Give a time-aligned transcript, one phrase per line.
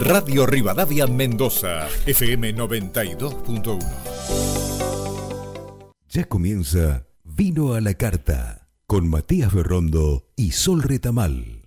[0.00, 3.78] Radio Rivadavia Mendoza, FM 92.1.
[6.08, 11.66] Ya comienza Vino a la Carta con Matías Berrondo y Sol Retamal.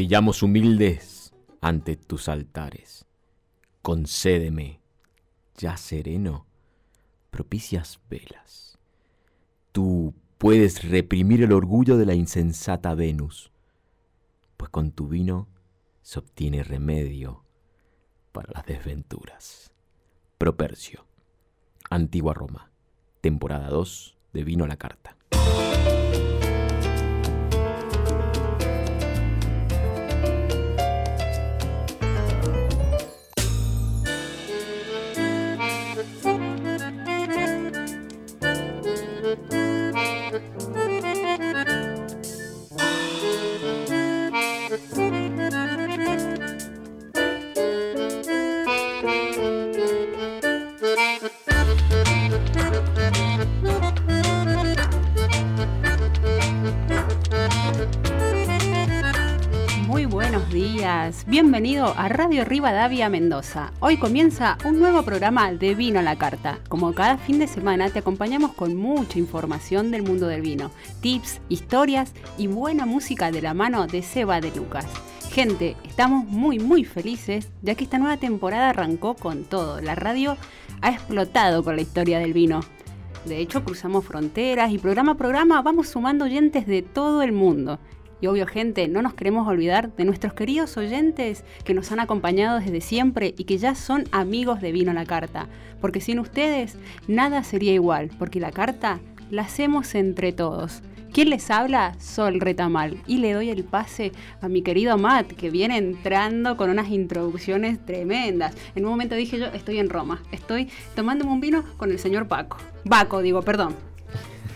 [0.00, 3.04] Arrodillamos humildes ante tus altares.
[3.82, 4.80] Concédeme,
[5.58, 6.46] ya sereno,
[7.30, 8.78] propicias velas.
[9.72, 13.52] Tú puedes reprimir el orgullo de la insensata Venus,
[14.56, 15.48] pues con tu vino
[16.00, 17.44] se obtiene remedio
[18.32, 19.70] para las desventuras.
[20.38, 21.04] Propercio,
[21.90, 22.70] Antigua Roma,
[23.20, 25.14] temporada 2 de Vino a la Carta.
[59.90, 63.72] Muy buenos días, bienvenido a Radio Rivadavia Mendoza.
[63.80, 66.60] Hoy comienza un nuevo programa de Vino a la Carta.
[66.68, 71.40] Como cada fin de semana te acompañamos con mucha información del mundo del vino, tips,
[71.48, 74.86] historias y buena música de la mano de Seba de Lucas.
[75.32, 79.80] Gente, estamos muy muy felices ya que esta nueva temporada arrancó con todo.
[79.80, 80.36] La radio
[80.82, 82.60] ha explotado con la historia del vino.
[83.24, 87.80] De hecho, cruzamos fronteras y programa a programa vamos sumando oyentes de todo el mundo.
[88.20, 92.60] Y obvio, gente, no nos queremos olvidar de nuestros queridos oyentes que nos han acompañado
[92.60, 95.48] desde siempre y que ya son amigos de Vino la Carta.
[95.80, 96.76] Porque sin ustedes,
[97.08, 100.82] nada sería igual, porque la carta la hacemos entre todos.
[101.12, 101.98] ¿Quién les habla?
[101.98, 103.02] Sol Retamal.
[103.06, 107.84] Y le doy el pase a mi querido Matt, que viene entrando con unas introducciones
[107.84, 108.54] tremendas.
[108.76, 110.22] En un momento dije yo, estoy en Roma.
[110.30, 112.58] Estoy tomándome un vino con el señor Paco.
[112.84, 113.89] Baco, digo, perdón.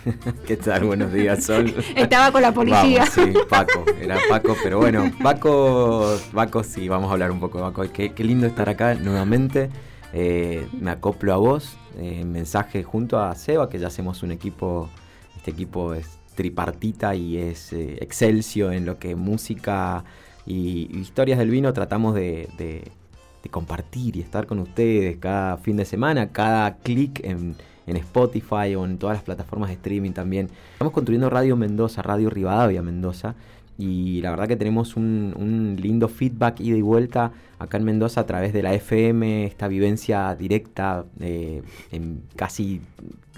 [0.47, 0.85] ¿Qué tal?
[0.85, 1.73] Buenos días, Sol.
[1.97, 3.07] Estaba con la policía.
[3.15, 7.59] Vamos, sí, Paco, era Paco, pero bueno, Paco, Paco, sí, vamos a hablar un poco
[7.59, 7.85] de Paco.
[7.93, 9.71] Qué, qué lindo estar acá nuevamente.
[10.13, 14.89] Eh, me acoplo a vos, eh, mensaje junto a Seba, que ya hacemos un equipo,
[15.37, 20.05] este equipo es tripartita y es eh, excelsio en lo que música
[20.47, 22.91] y, y historias del vino tratamos de, de-
[23.43, 27.55] de compartir y estar con ustedes cada fin de semana, cada clic en,
[27.87, 30.49] en Spotify o en todas las plataformas de streaming también.
[30.73, 33.35] Estamos construyendo Radio Mendoza, Radio Rivadavia Mendoza.
[33.77, 38.27] Y la verdad que tenemos un, lindo feedback ida y vuelta acá en Mendoza a
[38.27, 42.81] través de la FM, esta vivencia directa eh, en casi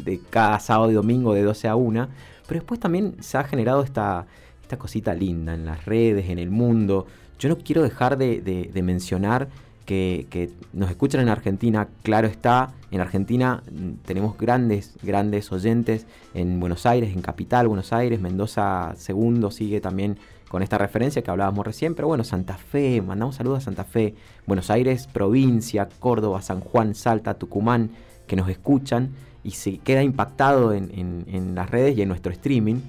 [0.05, 2.09] de cada sábado y domingo de 12 a 1.
[2.47, 4.27] Pero después también se ha generado esta,
[4.61, 7.07] esta cosita linda en las redes, en el mundo.
[7.39, 9.49] Yo no quiero dejar de, de- de mencionar
[9.87, 13.63] que, nos escuchan en Argentina, claro está, en Argentina
[14.05, 20.19] tenemos grandes, grandes oyentes en Buenos Aires, en Capital, Buenos Aires, Mendoza segundo sigue también
[20.49, 24.15] con esta referencia que hablábamos recién, pero bueno, Santa Fe, mandamos saludos a Santa Fe,
[24.47, 27.91] Buenos Aires, provincia, Córdoba, San Juan, Salta, Tucumán,
[28.27, 29.11] que nos escuchan
[29.43, 32.81] y se queda impactado en, las redes y en nuestro streaming.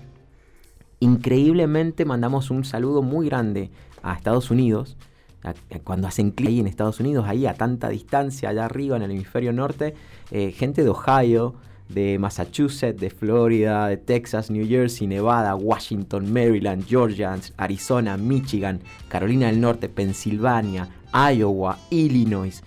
[1.00, 3.70] Increíblemente mandamos un saludo muy grande
[4.02, 4.98] a Estados Unidos,
[5.84, 9.12] cuando hacen clic ahí en Estados Unidos, ahí a tanta distancia, allá arriba en el
[9.12, 9.94] hemisferio norte,
[10.32, 11.56] eh, gente de Ohio,
[11.90, 19.48] de Massachusetts, de Florida, de Texas, New Jersey, Nevada, Washington, Maryland, Georgia, Arizona, Michigan, Carolina
[19.48, 22.64] del Norte, Pensilvania, Iowa, Illinois.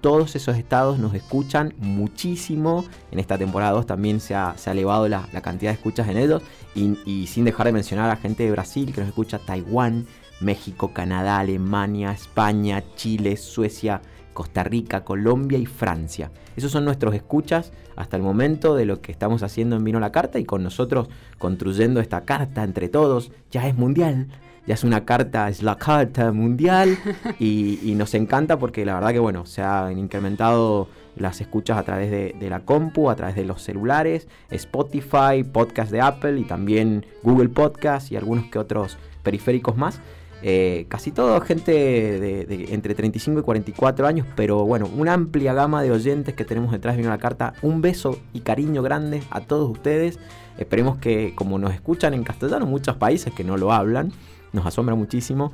[0.00, 2.84] Todos esos estados nos escuchan muchísimo.
[3.12, 6.42] En esta temporada 2 también se ha, elevado la, cantidad de escuchas en ellos.
[6.74, 10.06] Y sin dejar de mencionar a gente de Brasil que nos escucha, Taiwán,
[10.42, 14.02] México, Canadá, Alemania, España, Chile, Suecia,
[14.34, 16.30] Costa Rica, Colombia y Francia.
[16.56, 20.12] Esos son nuestros escuchas hasta el momento de lo que estamos haciendo en Vino la
[20.12, 21.08] Carta y con nosotros
[21.38, 23.30] construyendo esta carta entre todos.
[23.50, 24.28] Ya es mundial,
[24.66, 26.98] ya es una carta, es la carta mundial
[27.38, 31.82] y, y nos encanta porque la verdad que bueno, se han incrementado las escuchas a
[31.82, 37.06] través de, la compu, a través de los celulares, Spotify, podcast de Apple y también
[37.22, 40.00] Google Podcast y algunos que otros periféricos más.
[40.44, 45.82] Eh, casi todo gente de, entre 35 y 44 años, pero bueno, una amplia gama
[45.82, 47.54] de oyentes que tenemos detrás de la carta.
[47.62, 50.18] Un beso y cariño grande a todos ustedes.
[50.58, 54.12] Esperemos que como nos escuchan en castellano, muchos países que no lo hablan,
[54.52, 55.52] nos asombra muchísimo,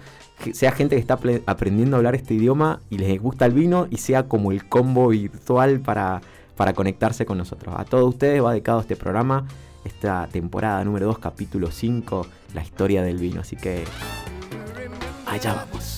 [0.53, 3.99] sea gente que está aprendiendo a hablar este idioma y les gusta el vino y
[3.99, 6.21] sea como el combo virtual para,
[6.57, 7.75] para conectarse con nosotros.
[7.79, 9.47] A todos ustedes va dedicado este programa,
[9.85, 13.41] esta temporada número 2, capítulo 5, la historia del vino.
[13.41, 13.85] Así que
[15.29, 15.98] allá vamos.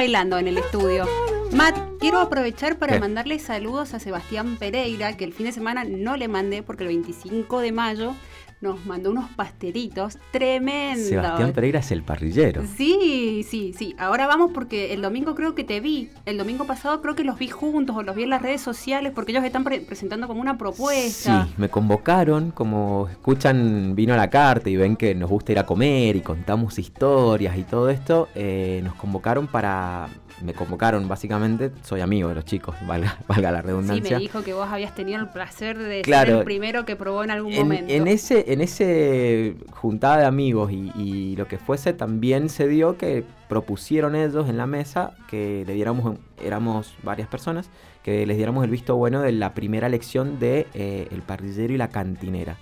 [0.00, 1.06] bailando en el estudio.
[1.52, 6.16] Matt, quiero aprovechar para mandarle saludos a Sebastián Pereira, que el fin de semana no
[6.16, 8.14] le mandé porque el 25 de mayo
[8.60, 11.08] nos mandó unos pastelitos tremendos.
[11.08, 12.62] Sebastián Pereira es el parrillero.
[12.76, 13.94] Sí, sí, sí.
[13.98, 16.10] Ahora vamos porque el domingo creo que te vi.
[16.26, 19.12] El domingo pasado creo que los vi juntos o los vi en las redes sociales
[19.14, 21.46] porque ellos están presentando como una propuesta.
[21.46, 25.58] Sí, me convocaron, como escuchan Vino a la Carta y ven que nos gusta ir
[25.58, 30.08] a comer y contamos historias y todo esto, eh, nos convocaron para
[30.42, 34.04] me convocaron básicamente, soy amigo de los chicos, valga, valga la redundancia.
[34.04, 37.24] Sí, me dijo que vos habías tenido el placer de ser el primero que probó
[37.24, 37.92] en algún momento.
[37.92, 43.24] En ese, en ese juntada de amigos y, lo que fuese, también se dio que
[43.48, 47.70] propusieron ellos en la mesa que le diéramos, éramos varias personas,
[48.02, 51.76] que les diéramos el visto bueno de la primera lección de eh, El parrillero y
[51.76, 52.56] la cantinera.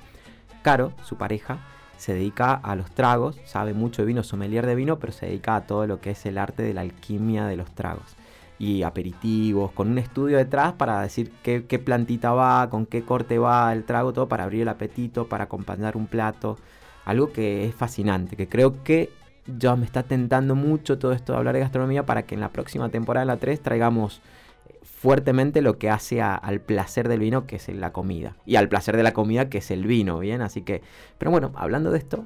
[0.62, 1.58] Caro, su pareja,
[1.98, 5.56] se dedica a los tragos, sabe mucho de vino, sommelier de vino, pero se dedica
[5.56, 8.16] a todo lo que es el arte de la alquimia de los tragos.
[8.56, 13.72] Y aperitivos, con un estudio detrás para decir qué, plantita va, con qué corte va
[13.72, 16.56] el trago, todo para abrir el apetito, para acompañar un plato.
[17.04, 19.10] Algo que es fascinante, que creo que
[19.58, 22.50] ya me está tentando mucho todo esto de hablar de gastronomía para que en la
[22.50, 24.20] próxima temporada, la 3, traigamos
[24.98, 28.34] fuertemente lo que hace al placer del vino, que es la comida.
[28.46, 30.42] Y al placer de la comida, que es el vino, ¿bien?
[30.42, 30.82] Así que,
[31.18, 32.24] pero bueno, hablando de esto,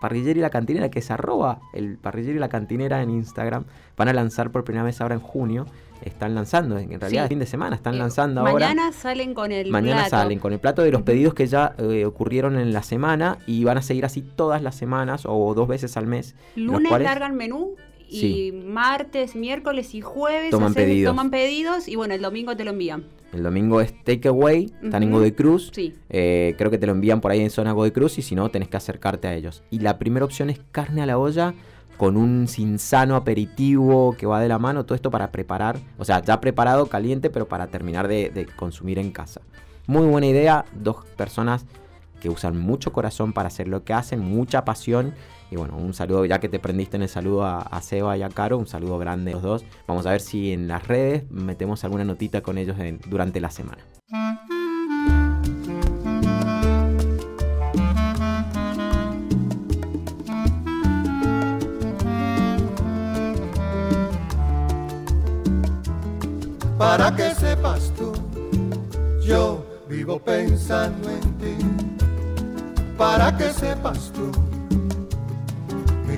[0.00, 3.64] Parrillero y la Cantinera, que es arroba el Parrillero y la Cantinera en Instagram,
[3.96, 5.66] van a lanzar por primera vez ahora en junio.
[6.02, 8.52] Están lanzando, en realidad, fin de semana, están eh, lanzando ahora.
[8.52, 12.04] Mañana salen con el Mañana salen con el plato de los pedidos que ya eh,
[12.04, 15.96] ocurrieron en la semana y van a seguir así todas las semanas o dos veces
[15.96, 16.34] al mes.
[16.56, 17.76] Lunes largan menú
[18.08, 21.10] y martes, miércoles y jueves toman, pedidos.
[21.10, 23.04] toman pedidos y bueno, el domingo te lo envían.
[23.32, 25.72] El domingo es takeaway, están en Godoy Cruz.
[26.08, 28.48] Eh, creo que te lo envían por ahí en zona Godoy Cruz y si no,
[28.50, 29.64] tenés que acercarte a ellos.
[29.70, 31.54] Y la primera opción es carne a la olla
[31.96, 36.22] con un sinsano aperitivo que va de la mano, todo esto para preparar, o sea,
[36.22, 39.40] ya preparado, caliente, pero para terminar de, de consumir en casa.
[39.86, 41.66] Muy buena idea, dos personas
[42.24, 45.12] que usan mucho corazón para hacer lo que hacen, mucha pasión
[45.50, 48.30] y bueno, un saludo, ya que te prendiste en el saludo a, Seba y a
[48.30, 49.64] Caro, un saludo grande a los dos.
[49.86, 52.78] Vamos a ver si en las redes metemos alguna notita con ellos
[53.08, 53.84] durante la semana.
[66.78, 68.14] Para que sepas tú,
[69.22, 71.83] yo vivo pensando en ti.
[72.96, 74.30] Para que sepas tú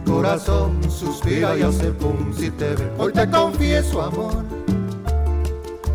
[0.06, 2.90] corazón suspira y hace pum si te ve.
[2.98, 4.44] Hoy te confieso amor.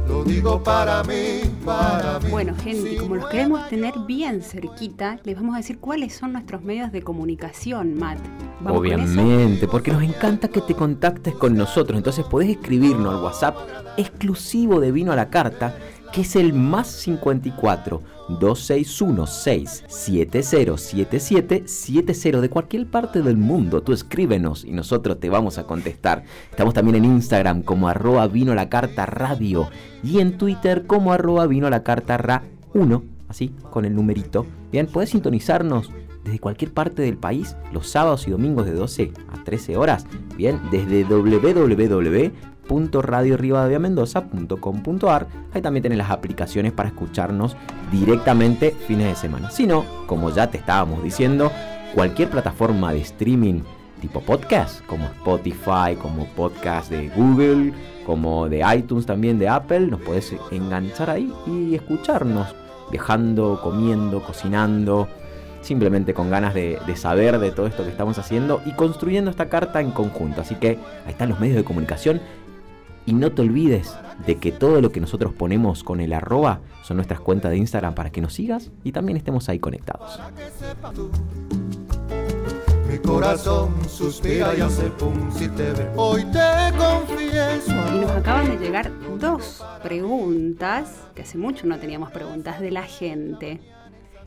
[0.07, 2.29] Lo digo para mí, para mí.
[2.29, 6.61] Bueno, gente, como los queremos tener bien cerquita, les vamos a decir cuáles son nuestros
[6.61, 8.19] medios de comunicación, Matt.
[8.67, 11.97] Obviamente, porque nos encanta que te contactes con nosotros.
[11.97, 13.55] Entonces podés escribirnos al WhatsApp
[13.97, 15.75] exclusivo de Vino a la Carta
[16.11, 18.01] que es el más 54
[18.39, 23.81] 261 6707770 70 de cualquier parte del mundo.
[23.81, 26.23] Tú escríbenos y nosotros te vamos a contestar.
[26.49, 29.69] Estamos también en Instagram como arroba vino la carta radio
[30.03, 34.45] y en Twitter como arroba vino la carta ra 1, así con el numerito.
[34.71, 35.91] Bien, puedes sintonizarnos
[36.23, 40.05] desde cualquier parte del país los sábados y domingos de 12 a 13 horas.
[40.37, 42.31] Bien, desde www
[42.71, 45.27] www.radiorivadaviamendoza.com.ar.
[45.53, 47.57] Ahí también tenés las aplicaciones para escucharnos
[47.91, 49.51] directamente fines de semana.
[49.51, 51.51] Si no, como ya te estábamos diciendo,
[51.93, 53.63] cualquier plataforma de streaming
[53.99, 57.73] tipo podcast, como Spotify, como podcast de Google,
[58.05, 62.55] como de iTunes también de Apple, nos puedes enganchar ahí y escucharnos
[62.89, 65.07] viajando, comiendo, cocinando,
[65.61, 69.81] simplemente con ganas de, saber de todo esto que estamos haciendo y construyendo esta carta
[69.81, 70.41] en conjunto.
[70.41, 72.21] Así que ahí están los medios de comunicación
[73.05, 73.93] y no te olvides
[74.25, 77.95] de que todo lo que nosotros ponemos con el arroba son nuestras cuentas de Instagram
[77.95, 80.19] para que nos sigas y también estemos ahí conectados.
[82.89, 85.89] Mi corazón suspira y hace pum si te ve.
[85.95, 87.71] Hoy te confieso.
[87.95, 92.83] Y nos acaban de llegar dos preguntas, que hace mucho no teníamos preguntas de la
[92.83, 93.61] gente.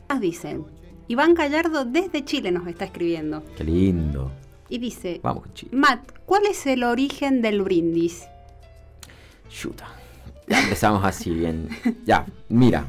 [0.08, 0.64] Nos dicen,
[1.08, 3.42] Iván Gallardo desde Chile nos está escribiendo.
[3.56, 4.30] Qué lindo.
[4.70, 5.70] Y dice, Vamos Chile.
[5.74, 8.24] Matt, ¿cuál es el origen del brindis?
[9.54, 9.86] Chuta.
[10.48, 11.68] Empezamos así bien.
[12.04, 12.84] Ya, mira.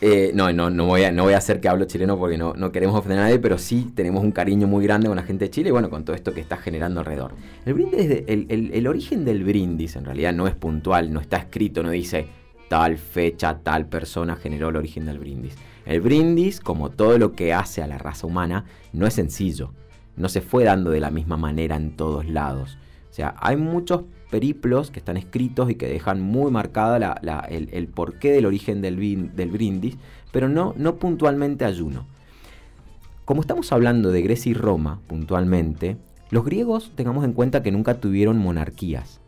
[0.00, 2.54] Eh, no, no, no voy, a, no voy a hacer que hablo chileno porque no,
[2.54, 5.44] no queremos ofender a nadie, pero sí tenemos un cariño muy grande con la gente
[5.44, 7.32] de Chile y bueno, con todo esto que está generando alrededor.
[7.64, 11.82] El brindis, de- el origen del brindis en realidad no es puntual, no está escrito,
[11.84, 12.26] no dice
[12.68, 15.54] tal fecha, tal persona generó el origen del brindis.
[15.86, 19.72] El brindis, como todo lo que hace a la raza humana, no es sencillo.
[20.16, 22.76] No se fue dando de la misma manera en todos lados.
[23.10, 24.02] O sea, hay muchos
[24.32, 28.96] periplos que están escritos y que dejan muy marcada la- el, porqué del origen del
[29.50, 29.98] brindis,
[30.32, 32.06] pero no, no puntualmente ayuno.
[33.24, 35.98] Como estamos hablando de Grecia y Roma puntualmente,
[36.30, 39.20] los griegos tengamos en cuenta que nunca tuvieron monarquías.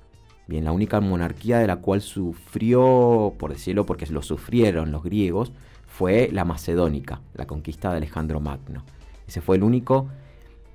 [0.49, 5.53] Bien, la única monarquía de la cual sufrió, por decirlo porque lo sufrieron los griegos,
[5.87, 8.83] fue la macedónica, la conquista de Alejandro Magno.
[9.29, 10.09] Ese fue el único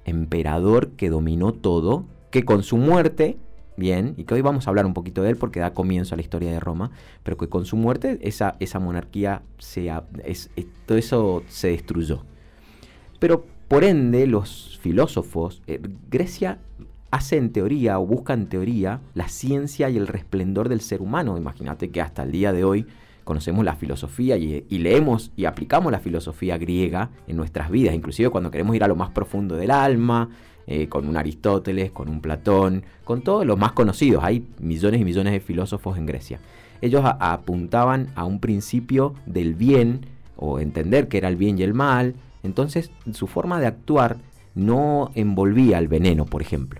[0.06, 3.38] emperador que dominó todo, que con su muerte,
[3.80, 6.18] bien, y que hoy vamos a hablar un poquito de él porque da comienzo a
[6.18, 6.92] la historia de Roma,
[7.24, 9.92] pero que con su muerte esa, esa monarquía, se,
[10.26, 10.52] es-
[10.86, 12.24] todo eso se destruyó.
[13.20, 16.60] Pero por ende, los filósofos, eh, Grecia
[17.12, 21.38] hace en teoría o busca en teoría la ciencia y el resplendor del ser humano.
[21.38, 22.86] Imagínate que hasta el día de hoy
[23.24, 28.30] conocemos la filosofía y, y leemos y aplicamos la filosofía griega en nuestras vidas, inclusive
[28.30, 30.30] cuando queremos ir a lo más profundo del alma,
[30.72, 34.24] eh, con un Aristóteles, con un Platón, con todos los más conocidos.
[34.24, 36.40] Hay millones y millones de filósofos en Grecia.
[36.80, 41.74] Ellos apuntaban a un principio del bien o entender que era el bien y el
[41.74, 42.14] mal.
[42.44, 44.18] Entonces su forma de actuar
[44.54, 46.80] no envolvía el veneno, por ejemplo.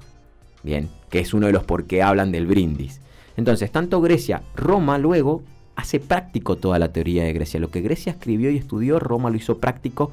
[0.62, 3.02] Bien, que es uno de los por qué hablan del brindis.
[3.38, 5.42] Entonces, tanto Grecia, Roma luego
[5.76, 7.60] hace práctico toda la teoría de Grecia.
[7.60, 10.12] Lo que Grecia escribió y estudió, Roma lo hizo práctico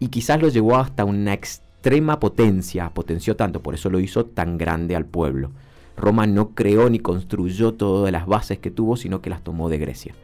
[0.00, 4.58] y quizás lo llevó hasta una extrema potencia, potenció tanto, por eso lo hizo tan
[4.58, 5.50] grande al pueblo.
[5.96, 9.78] Roma no creó ni construyó todas las bases que tuvo, sino que las tomó de
[9.78, 10.14] Grecia.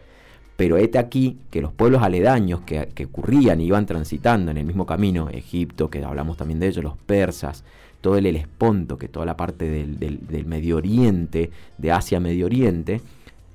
[0.57, 4.65] Pero este aquí que los pueblos aledaños que, que ocurrían y iban transitando en el
[4.65, 7.65] mismo camino, Egipto, que hablamos también de ellos, los persas,
[8.01, 12.47] todo el Helesponto, que toda la parte del, del- del Medio Oriente, de Asia Medio
[12.47, 13.01] Oriente,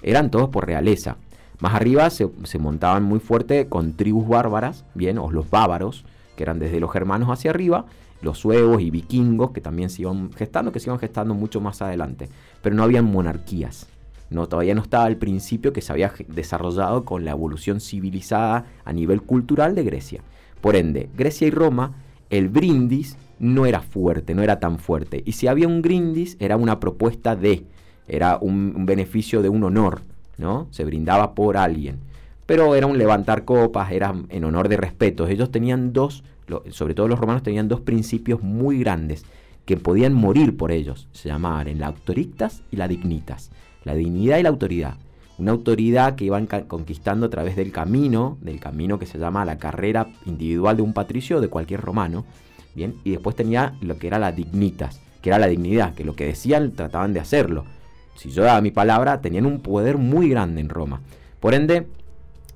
[0.01, 1.15] eran todos por realeza.
[1.59, 6.03] Más arriba se, se montaban muy fuerte con tribus bárbaras, bien, o los bávaros,
[6.39, 7.85] que eran desde los germanos hacia arriba,
[8.21, 11.81] los suevos y vikingos, que también se iban gestando, que se iban gestando mucho más
[11.81, 12.29] adelante.
[12.61, 13.87] Pero no habían monarquías.
[14.29, 18.93] No, todavía no estaba el principio que se había desarrollado con la evolución civilizada a
[18.93, 20.21] nivel cultural de Grecia.
[20.61, 21.95] Por ende, Grecia y Roma,
[22.29, 25.21] el brindis no era fuerte, no era tan fuerte.
[25.25, 27.65] Y si había un brindis, era una propuesta de,
[28.07, 30.03] era un, un beneficio de un honor,
[30.37, 30.69] ¿no?
[30.71, 31.99] Se brindaba por alguien.
[32.49, 35.27] Pero era un levantar copas, era en honor de respeto.
[35.27, 36.23] Ellos tenían dos,
[36.71, 39.23] sobre todo los romanos tenían dos principios muy grandes
[39.65, 41.07] que podían morir por ellos.
[41.11, 43.51] Se llamaban la autorictas y la dignitas.
[43.83, 44.95] La dignidad y la autoridad.
[45.37, 49.59] Una autoridad que iban conquistando a través del camino, del camino que se llama la
[49.59, 52.25] carrera individual de un patricio o de cualquier romano.
[52.73, 56.15] Bien, y después tenía lo que era la dignitas, que era la dignidad, que lo
[56.15, 57.65] que decían trataban de hacerlo.
[58.15, 61.01] Si yo daba mi palabra, tenían un poder muy grande en Roma.
[61.39, 61.85] Por ende,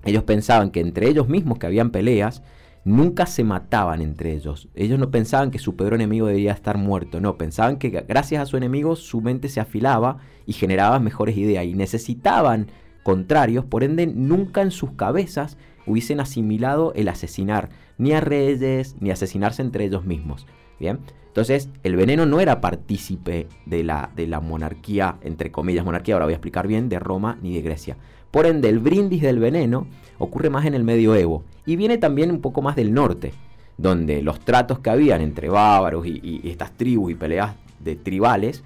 [0.06, 2.44] ellos pensaban que entre ellos mismos que habían peleas,
[2.86, 4.68] nunca se mataban entre ellos.
[4.76, 8.46] Ellos no pensaban que su peor enemigo debía estar muerto, no, pensaban que gracias a
[8.46, 12.68] su enemigo su mente se afilaba y generaba mejores ideas y necesitaban
[13.04, 19.12] contrarios, por ende nunca en sus cabezas hubiesen asimilado el asesinar ni a reyes ni
[19.12, 20.48] asesinarse entre ellos mismos.
[20.80, 26.16] Bien, entonces el veneno no era partícipe de la, de la monarquía, entre comillas monarquía,
[26.16, 27.98] ahora voy a explicar bien, de Roma ni de Grecia.
[28.34, 29.86] Por ende, el brindis del veneno
[30.18, 33.32] ocurre más en el medioevo y viene también un poco más del norte,
[33.78, 38.64] donde los tratos que habían entre bárbaros y, estas tribus y peleas de tribales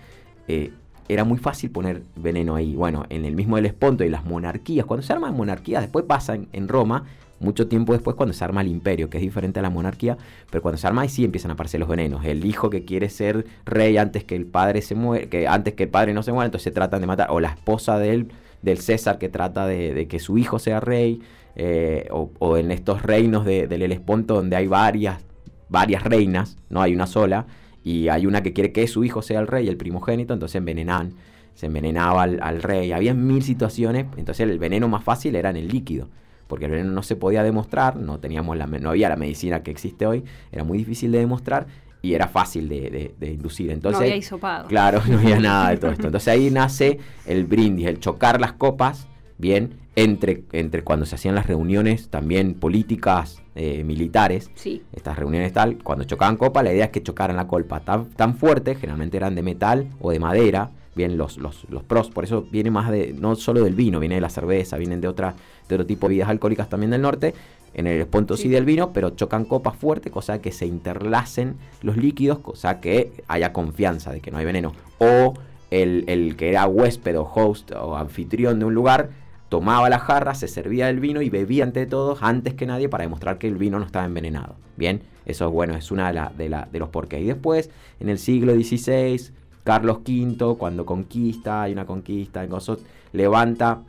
[0.47, 0.71] eh,
[1.09, 2.75] era muy fácil poner veneno ahí.
[2.77, 6.67] Bueno, en el mismo Helesponto y las monarquías, cuando se arman monarquías, después pasa en,
[6.69, 7.03] Roma,
[7.41, 10.17] mucho tiempo después cuando se arma el imperio, que es diferente a la monarquía,
[10.49, 12.23] pero cuando se arma ahí sí empiezan a aparecer los venenos.
[12.23, 15.83] El hijo que quiere ser rey antes que el padre se muere, que antes que
[15.83, 18.79] el padre no se muera, entonces se tratan de matar, o la esposa del, del
[18.79, 21.21] César que trata de, que su hijo sea rey,
[21.55, 25.23] eh, o, en estos reinos del Helesponto donde hay varias,
[25.69, 27.47] varias reinas, no hay una sola,
[27.83, 31.13] y hay una que quiere que su hijo sea el rey, el primogénito, entonces envenenan,
[31.55, 32.91] se envenenaba al, rey.
[32.91, 36.09] Había mil situaciones, entonces el veneno más fácil era en el líquido,
[36.47, 39.71] porque el veneno no se podía demostrar, no, teníamos la, no había la medicina que
[39.71, 41.67] existe hoy, era muy difícil de demostrar
[42.01, 43.71] y era fácil de, inducir.
[43.71, 44.67] Entonces, no había hisopado.
[44.67, 46.07] Claro, no había nada de todo esto.
[46.07, 51.33] Entonces ahí nace el brindis, el chocar las copas, bien, entre, entre cuando se hacían
[51.33, 54.83] las reuniones también políticas eh, militares, sí.
[54.93, 58.35] estas reuniones tal, cuando chocaban copa, la idea es que chocaran la copa tan, tan
[58.35, 62.45] fuerte, generalmente eran de metal o de madera, bien los, los, los, pros, por eso
[62.51, 65.33] viene más de, no solo del vino, viene de la cerveza, vienen de, otra,
[65.67, 67.33] de otro tipo de bebidas alcohólicas también del norte,
[67.77, 68.49] en el punto sí.
[68.49, 73.53] del vino, pero chocan copas fuertes, cosa que se interlacen los líquidos, cosa que haya
[73.53, 74.73] confianza de que no hay veneno.
[74.97, 75.35] O
[75.71, 79.11] el, el que era huésped o host o anfitrión de un lugar,
[79.49, 83.03] tomaba la jarra, se servía el vino y bebía ante todos, antes que nadie, para
[83.03, 84.55] demostrar que el vino no estaba envenenado.
[84.75, 87.21] Bien, eso es bueno, es una de, la, de, los porqués.
[87.21, 87.69] Y después,
[87.99, 89.31] en el siglo XVI,
[89.63, 92.81] Carlos V, cuando conquista, hay una conquista en Gosot,
[93.13, 93.79] levanta,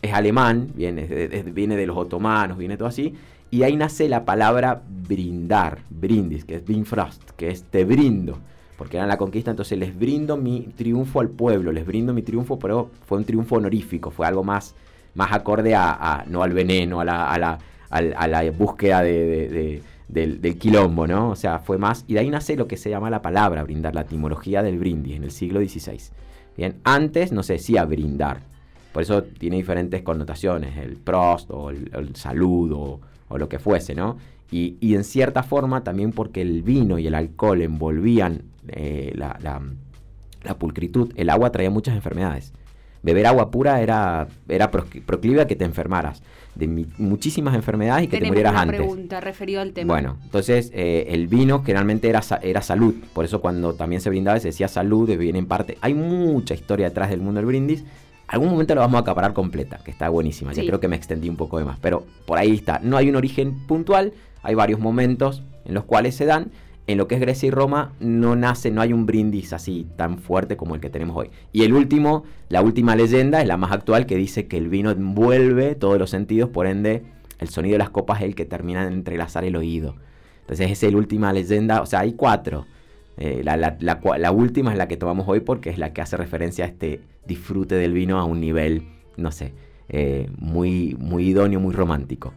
[0.00, 1.06] es alemán, viene,
[1.52, 3.14] viene de los otomanos, viene todo así,
[3.50, 8.38] y ahí nace la palabra brindar, brindis, que es Binfrost, que es te brindo
[8.78, 12.60] porque era la conquista, entonces les brindo mi triunfo al pueblo, les brindo mi triunfo,
[12.60, 14.76] pero fue un triunfo honorífico, fue algo más,
[15.14, 17.58] más acorde a, no al veneno, a la,
[17.90, 21.30] a la, búsqueda de, del, quilombo, ¿no?
[21.30, 23.96] O sea, fue más, y de ahí nace lo que se llama la palabra brindar,
[23.96, 25.98] la etimología del brindis en el siglo XVI.
[26.56, 28.42] Bien, antes no se decía brindar,
[28.92, 34.16] por eso tiene diferentes connotaciones, el prost o el, saludo o, lo que fuese, ¿no?
[34.50, 39.38] Y, y, en cierta forma también porque el vino y el alcohol envolvían eh, la,
[39.42, 39.60] la,
[40.42, 42.52] la pulcritud, el agua traía muchas enfermedades
[43.02, 46.22] beber agua pura era, era proclive a que te enfermaras
[46.54, 46.66] de
[46.98, 48.78] muchísimas enfermedades y que te murieras una antes.
[48.78, 49.94] pregunta referido al tema.
[49.94, 54.40] Bueno, entonces eh, el vino generalmente era, era salud, por eso cuando también se brindaba
[54.40, 55.78] se decía salud, viene en parte.
[55.80, 57.84] Hay mucha historia detrás del mundo del brindis.
[58.28, 60.52] Algún momento lo vamos a acaparar completa, que está buenísima.
[60.52, 62.78] Ya creo que me extendí un poco de más, pero por ahí está.
[62.82, 64.12] No hay un origen puntual,
[64.42, 66.50] hay varios momentos en los cuales se dan
[66.88, 70.18] en lo que es Grecia y Roma no nace, no hay un brindis así tan
[70.18, 71.30] fuerte como el que tenemos hoy.
[71.52, 74.90] Y el último, la última leyenda, es la más actual, que dice que el vino
[74.90, 77.04] envuelve todos los sentidos, por ende
[77.38, 79.96] el sonido de las copas es el que termina de entrelazar el oído.
[80.40, 82.66] Entonces esa es la última leyenda, o sea, hay cuatro.
[83.18, 86.68] Eh, la, última es la que tomamos hoy porque es la que hace referencia a
[86.68, 88.84] este disfrute del vino a un nivel,
[89.16, 89.52] no sé,
[89.88, 92.32] eh, muy, muy idóneo, muy romántico.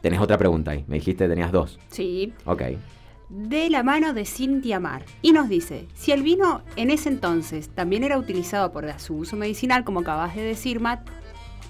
[0.00, 0.84] Tenés otra pregunta ahí.
[0.88, 1.78] Me dijiste que tenías dos.
[1.88, 2.32] Sí.
[2.46, 2.62] Ok.
[3.28, 5.04] De la mano de Cintia Mar.
[5.22, 9.36] Y nos dice, si el vino en ese entonces también era utilizado por su uso
[9.36, 11.06] medicinal, como acabas de decir, Matt,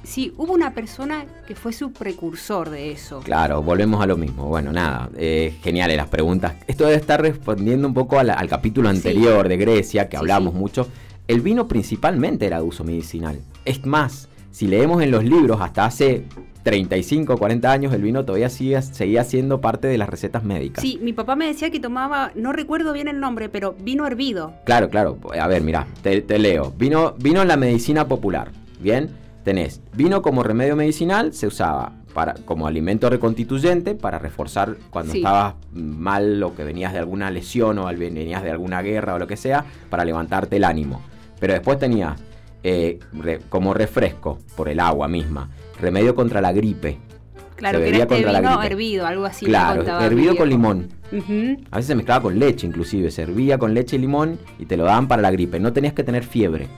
[0.02, 3.20] si hubo una persona que fue su precursor de eso.
[3.20, 4.46] Claro, volvemos a lo mismo.
[4.46, 6.54] Bueno, nada, eh, geniales las preguntas.
[6.66, 10.88] Esto debe estar respondiendo un poco al, capítulo anterior de Grecia, que hablamos mucho.
[11.28, 13.40] El vino principalmente era de uso medicinal.
[13.64, 16.24] Es más, si leemos en los libros hasta hace
[16.62, 20.82] 35, 40 años el vino todavía sigue, seguía siendo parte de las recetas médicas.
[20.82, 24.54] Sí, mi papá me decía que tomaba, no recuerdo bien el nombre, pero vino hervido.
[24.64, 25.18] Claro, claro.
[25.38, 26.72] A ver, mira, te, leo.
[26.76, 28.50] Vino, vino en la medicina popular.
[28.80, 29.10] Bien,
[29.44, 35.54] tenés vino como remedio medicinal, se usaba para, como alimento reconstituyente para reforzar cuando estabas
[35.72, 39.36] mal o que venías de alguna lesión o venías de alguna guerra o lo que
[39.36, 41.00] sea, para levantarte el ánimo.
[41.38, 42.20] Pero después tenías
[42.62, 42.98] eh,
[43.48, 45.48] como refresco por el agua misma
[45.80, 46.98] remedio contra la gripe.
[47.56, 49.44] Claro, que era este vino hervido, algo así.
[49.44, 50.88] Claro, hervido con limón.
[51.70, 53.10] A veces se mezclaba con leche, inclusive.
[53.10, 55.60] Servía con leche y limón y te lo daban para la gripe.
[55.60, 56.68] No tenías que tener fiebre.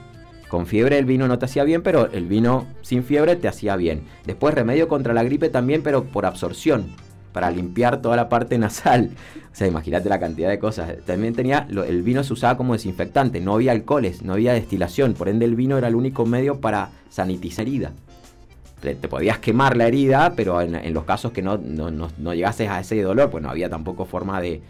[0.53, 3.75] Con fiebre el vino no te hacía bien, pero el vino sin fiebre te hacía
[3.75, 4.03] bien.
[4.27, 6.91] Después remedio contra la gripe también, pero por absorción,
[7.31, 9.09] para limpiar toda la parte nasal.
[9.51, 10.97] O sea, imagínate la cantidad de cosas.
[11.07, 15.27] También tenía, el vino se usaba como desinfectante, no había alcoholes, no había destilación, por
[15.27, 17.91] ende el vino era el único medio para sanitizar herida
[18.83, 23.01] te, podías quemar la herida, pero en, los casos que no, no, llegases a ese
[23.01, 24.61] dolor, pues no había tampoco forma de...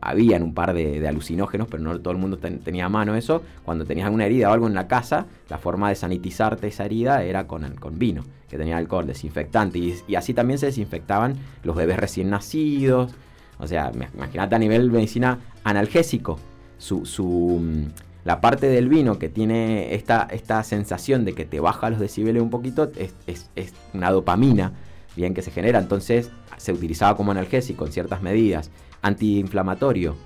[0.00, 3.42] Habían un par de, alucinógenos, pero no todo el mundo tenía a mano eso.
[3.64, 7.22] Cuando tenías alguna herida o algo en la casa, la forma de sanitizarte esa herida
[7.22, 9.78] era con, con vino, que tenía alcohol, desinfectante.
[9.78, 13.12] Y, así también se desinfectaban los bebés recién nacidos.
[13.58, 16.38] O sea, imagínate a nivel medicina analgésico.
[16.78, 17.88] Su, su,
[18.24, 22.42] la parte del vino que tiene esta, esta sensación de que te baja los decibeles
[22.42, 24.72] un poquito es, es una dopamina,
[25.16, 25.78] bien que se genera.
[25.78, 28.70] Entonces se utilizaba como analgésico en ciertas medidas,
[29.04, 30.16] antiinflamatorio,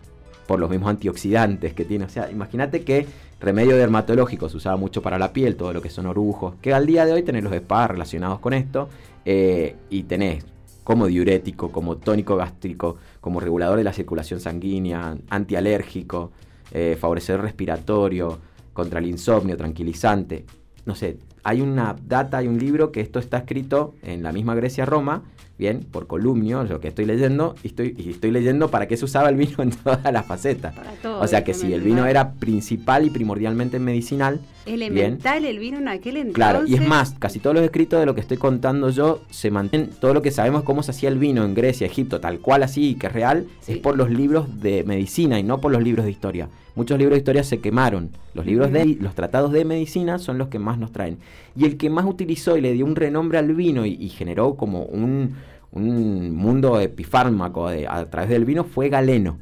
[0.47, 2.07] por los mismos antioxidantes que tiene.
[2.07, 3.07] O sea, imagínate que
[3.41, 6.87] remedio dermatológico se usaba mucho para la piel, todo lo que son orujos, que al
[6.87, 8.89] día de hoy tenés los spas relacionados con esto,
[9.25, 10.45] eh, y tenés
[10.85, 16.31] como diurético, como tónico gástrico, como regulador de la circulación sanguínea, antialérgico,
[16.73, 18.39] eh, favorecedor respiratorio,
[18.73, 20.47] contra el insomnio, tranquilizante.
[20.87, 24.55] No sé, hay una data, hay un libro que esto está escrito en la misma
[24.55, 25.25] Grecia-Roma,
[25.59, 29.05] bien, por Columnio, lo que estoy leyendo, y estoy, y estoy leyendo para qué se
[29.05, 30.75] usaba el vino en todas las facetas.
[31.05, 34.41] o sea que si el vino era principal y primordialmente medicinal.
[34.69, 36.35] Elemental el vino en aquel entonces.
[36.35, 39.51] Claro, y es más, casi todos los escritos de lo que estoy contando yo se
[39.51, 42.63] mantienen, todo lo que sabemos cómo se hacía el vino en Grecia, Egipto, tal cual
[42.63, 46.05] así, que es real, es por los libros de medicina y no por los libros
[46.05, 46.49] de historia.
[46.75, 48.11] Muchos libros de historia se quemaron.
[48.35, 51.19] Los libros de los tratados de medicina son los que más nos traen.
[51.57, 54.83] Y el que más utilizó y le dio un renombre al vino y generó como
[54.83, 55.35] un,
[55.73, 59.39] un mundo epifármaco a través del vino fue Galeno,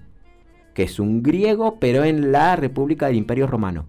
[0.74, 3.86] que es un griego, pero en la República del Imperio Romano.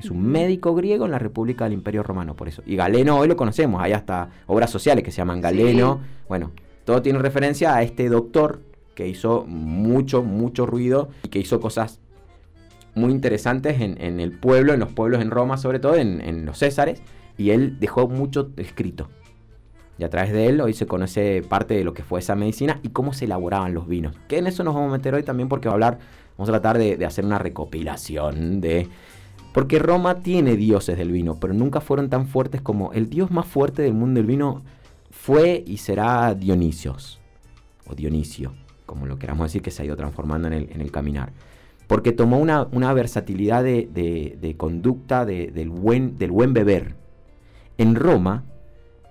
[0.00, 2.62] Es un médico griego en la República del Imperio Romano, por eso.
[2.66, 6.00] Y Galeno hoy lo conocemos, hay hasta obras sociales que se llaman Galeno.
[6.28, 6.52] Bueno,
[6.84, 8.62] todo tiene referencia a este doctor
[8.94, 12.00] que hizo mucho, mucho ruido y que hizo cosas
[12.94, 16.58] muy interesantes en, el pueblo, en los pueblos en Roma, sobre todo en, en los
[16.58, 17.02] Césares,
[17.36, 19.08] y él dejó mucho escrito.
[19.98, 22.78] Y a través de él hoy se conoce parte de lo que fue esa medicina
[22.82, 24.16] y cómo se elaboraban los vinos.
[24.28, 25.98] Que en eso nos vamos a meter hoy también porque va a hablar,
[26.36, 28.88] vamos a tratar de, hacer una recopilación de...
[29.58, 33.44] Porque Roma tiene dioses del vino, pero nunca fueron tan fuertes como el dios más
[33.44, 34.62] fuerte del mundo del vino
[35.10, 37.18] fue y será Dionisios.
[37.84, 38.52] O Dionisio,
[38.86, 41.32] como lo queramos decir, que se ha ido transformando en el, caminar.
[41.88, 46.94] Porque tomó una, versatilidad de, conducta del, buen, del buen beber.
[47.78, 48.44] En Roma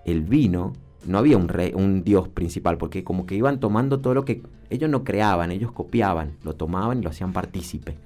[0.06, 0.72] el vino,
[1.06, 4.44] no había un, rey, un dios principal, porque como que iban tomando todo lo que
[4.70, 7.98] ellos no creaban, ellos copiaban, lo tomaban y lo hacían partícipe.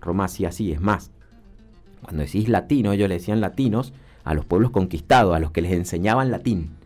[0.00, 1.13] Roma hacía así, es más.
[2.04, 5.72] Cuando decís latino, ellos le decían latinos a los pueblos conquistados, a los que les
[5.72, 6.76] enseñaban latín.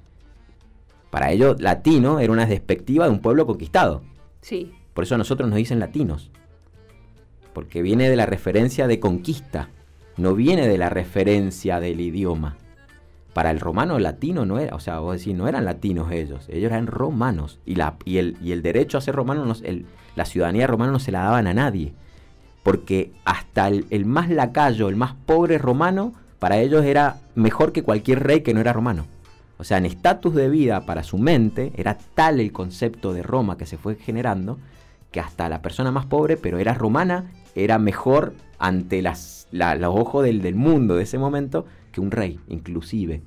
[1.11, 4.03] Para ellos, latino era una despectiva de un pueblo conquistado.
[4.41, 4.73] Sí.
[4.95, 6.31] Por eso a nosotros nos dicen latinos.
[7.53, 9.69] Porque viene de la referencia de conquista,
[10.17, 12.57] no viene de la referencia del idioma
[13.39, 16.73] para el romano latino no era, o sea, vos decís, no eran latinos ellos, ellos
[16.73, 17.61] eran romanos.
[17.65, 20.91] Y, la, y, el, y el derecho a ser romano, no, el, la ciudadanía romana
[20.91, 21.93] no se la daban a nadie.
[22.69, 28.23] Porque hasta el, más lacayo, el más pobre romano, para ellos era mejor que cualquier
[28.23, 29.07] rey que no era romano.
[29.57, 33.57] O sea, en estatus de vida para su mente, era tal el concepto de Roma
[33.57, 34.59] que se fue generando,
[35.11, 40.23] que hasta la persona más pobre, pero era romana, era mejor ante las, los ojos
[40.25, 43.23] del, del mundo de ese momento que un rey, inclusive.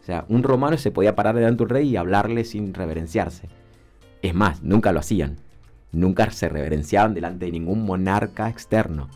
[0.00, 3.50] O sea, un romano se podía parar delante de un rey y hablarle sin reverenciarse.
[4.22, 5.36] Es más, nunca lo hacían.
[5.92, 9.08] Nunca se reverenciaban delante de ningún monarca externo.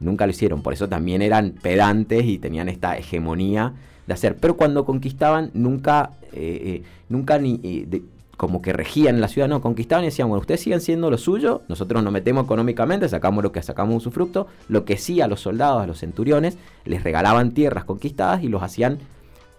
[0.00, 0.62] Nunca lo hicieron.
[0.62, 3.74] Por eso también eran pedantes y tenían esta hegemonía
[4.06, 4.36] de hacer.
[4.36, 8.02] Pero cuando conquistaban, nunca, eh, eh, nunca ni, eh,
[8.36, 11.62] como que regían la ciudad, no, conquistaban y decían, bueno, ustedes siguen siendo lo suyo,
[11.68, 15.40] nosotros nos metemos económicamente, sacamos lo que sacamos su fruto, lo que sí a los
[15.40, 18.98] soldados, a los centuriones, les regalaban tierras conquistadas y los hacían,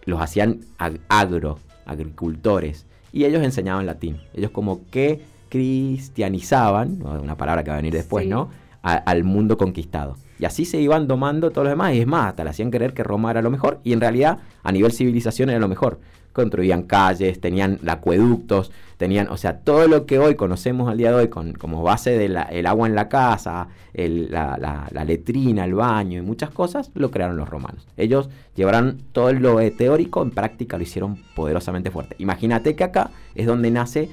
[0.05, 0.61] los hacían
[1.09, 7.79] agro, agricultores, y ellos enseñaban latín, ellos como que cristianizaban, una palabra que va a
[7.79, 8.49] venir después, ¿no?
[8.81, 10.15] al mundo conquistado.
[10.39, 12.93] Y así se iban domando todos los demás, y es más, hasta le hacían creer
[12.93, 15.99] que Roma era lo mejor, y en realidad a nivel civilización era lo mejor
[16.37, 21.15] construían calles, tenían acueductos, tenían, o sea, todo lo que hoy conocemos al día de
[21.15, 26.51] hoy con, como base del agua en la casa, la, letrina, el baño y muchas
[26.51, 27.87] cosas, lo crearon los romanos.
[27.97, 32.15] Ellos llevaron todo lo teórico en práctica, lo hicieron poderosamente fuerte.
[32.19, 34.11] Imagínate que acá es donde nace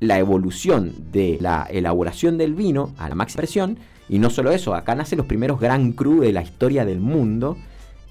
[0.00, 3.78] la evolución de la elaboración del vino a la máxima presión,
[4.08, 7.56] y no solo eso, acá nacen los primeros gran cru de la historia del mundo,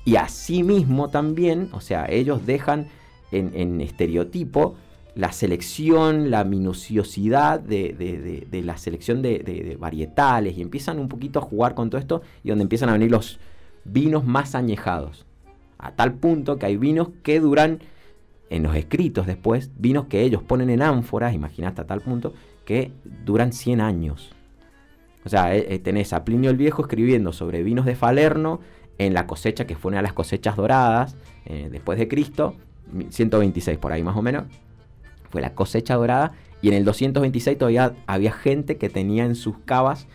[0.06, 2.88] y asimismo también, o sea, ellos dejan
[3.32, 4.76] en, estereotipo
[5.15, 10.58] la selección, la minuciosidad de, la selección de, varietales.
[10.58, 13.39] Y empiezan un poquito a jugar con todo esto y donde empiezan a venir los
[13.86, 15.26] vinos más añejados.
[15.78, 17.80] A tal punto que hay vinos que duran,
[18.54, 22.34] en los escritos después, vinos que ellos ponen en ánforas, imagínate a tal punto,
[22.66, 22.92] que
[23.26, 24.32] duran 100 años.
[25.26, 28.60] O sea, eh, eh, tenés a Plinio el Viejo escribiendo sobre vinos de Falerno
[29.00, 32.56] en la cosecha que fue una de las cosechas doradas eh, después de Cristo,
[33.10, 34.44] 126 por ahí más o menos,
[35.32, 36.34] fue la cosecha dorada.
[36.62, 40.08] Y en el 226 todavía había gente que tenía en sus cavas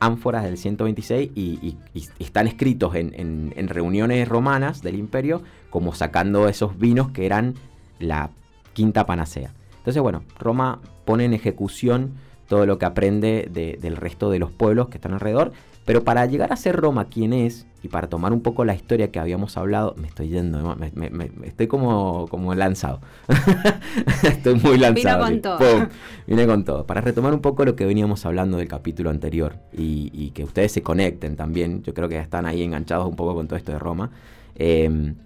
[0.00, 1.76] ánforas del 126 y,
[2.18, 7.54] están escritos en, en, reuniones romanas del imperio como sacando esos vinos que eran
[8.02, 8.30] la
[8.72, 9.52] quinta panacea.
[9.78, 12.12] Entonces, bueno, Roma pone en ejecución
[12.48, 15.52] todo lo que aprende del resto de los pueblos que están alrededor
[15.84, 19.10] pero para llegar a ser Roma quien es, y para tomar un poco la historia
[19.10, 23.00] que habíamos hablado, me estoy yendo, me, estoy como, como lanzado.
[24.22, 25.26] estoy muy lanzado.
[25.26, 25.88] Vine con todo.
[26.28, 26.86] Vine con todo.
[26.86, 30.82] Para retomar un poco lo que veníamos hablando del capítulo anterior y, que ustedes se
[30.82, 34.10] conecten también, yo creo que están ahí enganchados un poco con todo esto de Roma.
[34.54, 35.16] Em,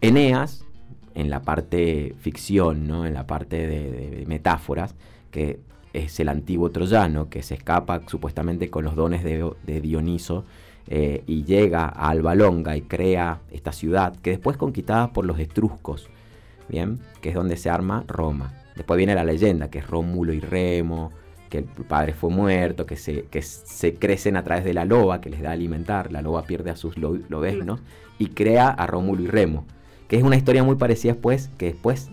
[0.00, 0.64] Eneas,
[1.14, 3.06] en la parte ficción, ¿no?
[3.06, 4.94] en la parte de metáforas,
[5.30, 5.60] que
[5.94, 10.44] es el antiguo troyano que se escapa supuestamente con los dones de, Dioniso
[10.88, 15.24] eh, y llega a Alba Longa y crea esta ciudad que después es conquistada por
[15.24, 16.10] los etruscos,
[16.68, 16.98] ¿bien?
[17.22, 18.52] que es donde se arma Roma.
[18.74, 21.12] Después viene la leyenda que es Rómulo y Remo,
[21.48, 25.20] que el padre fue muerto, que se, que se crecen a través de la loba
[25.20, 27.80] que les da a alimentar, la loba pierde a sus lobeznos
[28.18, 29.64] y crea a Rómulo y Remo,
[30.08, 32.10] que es una historia muy parecida después, que después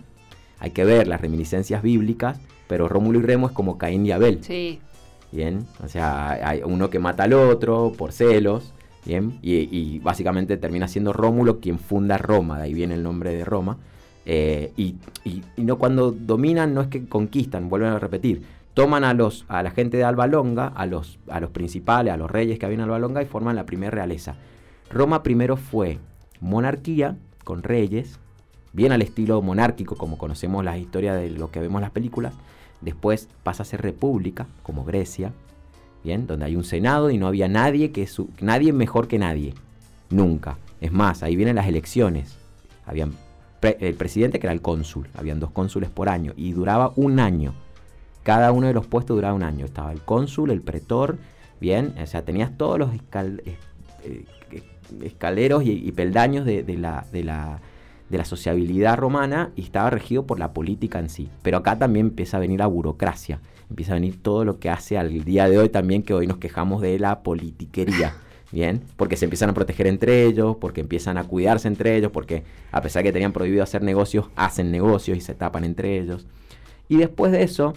[0.58, 2.38] hay que ver las reminiscencias bíblicas
[2.72, 4.38] pero Rómulo y Remo es como Caín y Abel.
[4.42, 4.80] Sí.
[5.30, 8.72] Bien, o sea, hay uno que mata al otro por celos,
[9.04, 13.44] bien, y, básicamente termina siendo Rómulo quien funda Roma, de ahí viene el nombre de
[13.44, 13.76] Roma.
[14.24, 14.94] Eh, y,
[15.58, 19.72] no cuando dominan no es que conquistan, vuelven a repetir, toman a los a la
[19.72, 22.84] gente de Alba Longa, a los a los principales, a los reyes que habían en
[22.84, 24.36] Alba Longa y forman la primera realeza.
[24.90, 25.98] Roma primero fue
[26.40, 28.18] monarquía con reyes,
[28.72, 32.34] bien al estilo monárquico como conocemos las historias de lo que vemos en las películas,
[32.82, 35.32] Después pasa a ser república, como Grecia,
[36.02, 36.26] ¿bien?
[36.26, 39.54] Donde hay un senado y no había nadie, que su, nadie mejor que nadie.
[40.10, 40.58] Nunca.
[40.80, 42.36] Es más, ahí vienen las elecciones.
[42.84, 43.12] Habían
[43.62, 45.06] el presidente que era el cónsul.
[45.14, 47.54] Habían dos cónsules por año y duraba un año.
[48.24, 49.64] Cada uno de los puestos duraba un año.
[49.64, 51.18] Estaba el cónsul, el pretor,
[51.60, 51.94] bien.
[52.02, 54.24] O sea, tenías todos los eh,
[55.02, 57.60] escaleros y, peldaños de, la, de la
[58.12, 61.30] de la sociabilidad romana y estaba regido por la política en sí.
[61.42, 64.98] Pero acá también empieza a venir la burocracia, empieza a venir todo lo que hace
[64.98, 68.14] al día de hoy también que hoy nos quejamos de la politiquería.
[68.52, 72.42] Bien, porque se empiezan a proteger entre ellos, porque empiezan a cuidarse entre ellos, porque
[72.70, 76.26] a pesar que tenían prohibido hacer negocios, hacen negocios y se tapan entre ellos.
[76.86, 77.72] Y después de eso,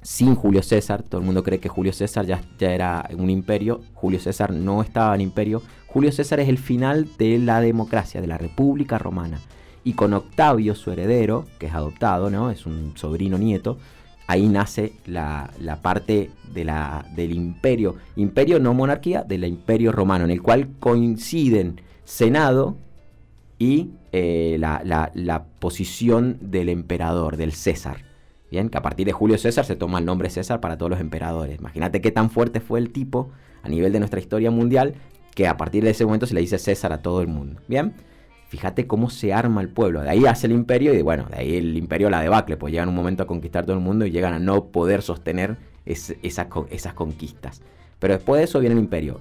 [0.00, 3.82] sin Julio César, todo el mundo cree que Julio César ya, ya era un imperio,
[3.92, 5.60] Julio César no estaba en imperio,
[5.92, 9.38] Julio César es el final de la democracia, de la República Romana.
[9.84, 12.50] Y con Octavio, su heredero, que es adoptado, ¿no?
[12.50, 13.76] Es un sobrino nieto,
[14.26, 15.50] ahí nace la,
[15.82, 21.80] parte de la, del imperio, imperio no monarquía, del imperio romano, en el cual coinciden
[22.04, 22.76] Senado
[23.58, 24.80] y eh, la,
[25.14, 28.04] la, posición del emperador, del César.
[28.50, 31.00] Bien, que a partir de Julio César se toma el nombre César para todos los
[31.00, 31.58] emperadores.
[31.58, 33.30] Imagínate qué tan fuerte fue el tipo
[33.62, 34.94] a nivel de nuestra historia mundial
[35.34, 37.60] que a partir de ese momento se le dice César a todo el mundo.
[37.68, 37.94] Bien,
[38.48, 40.02] fíjate cómo se arma el pueblo.
[40.02, 42.88] De ahí hace el imperio y bueno, de ahí el imperio la debacle, pues llegan
[42.88, 47.62] un momento a conquistar todo el mundo y llegan a no poder sostener esas conquistas.
[47.98, 49.20] Pero después de eso viene el imperio.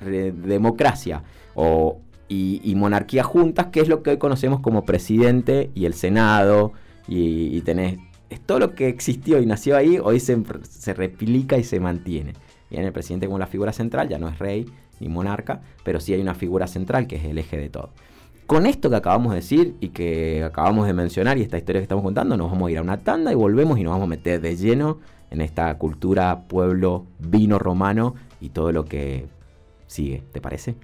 [0.00, 1.22] democracia
[1.54, 6.72] o, y, monarquía juntas, que es lo que hoy conocemos como presidente y el senado.
[7.06, 7.98] Y, tenés.
[8.30, 12.32] Es todo lo que existió y nació ahí, hoy se, se replica y se mantiene.
[12.70, 14.66] Bien, el presidente como la figura central, ya no es rey,
[15.00, 17.90] ni monarca, pero sí hay una figura central que es el eje de todo.
[18.46, 21.84] Con esto que acabamos de decir y que acabamos de mencionar y esta historia que
[21.84, 24.10] estamos contando, nos vamos a ir a una tanda y volvemos y nos vamos a
[24.10, 24.98] meter de lleno
[25.30, 29.26] en esta cultura, pueblo, vino romano y todo lo que
[29.86, 30.22] sigue.
[30.32, 30.76] ¿Te parece?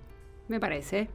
[0.49, 1.09] Me parece.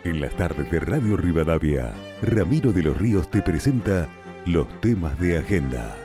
[0.04, 4.08] En las tardes de Radio Rivadavia, Ramiro de los Ríos te presenta
[4.46, 5.96] los temas de agenda.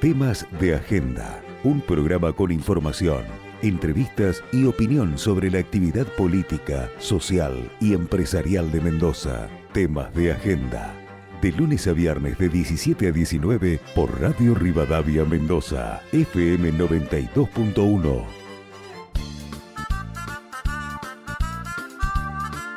[0.00, 3.24] Temas de agenda, un programa con información,
[3.60, 9.48] entrevistas y opinión sobre la actividad política, social y empresarial de Mendoza.
[9.72, 10.94] Temas de agenda.
[11.42, 18.45] De lunes a viernes de 17 a 19 por Radio Rivadavia Mendoza, FM 92.1.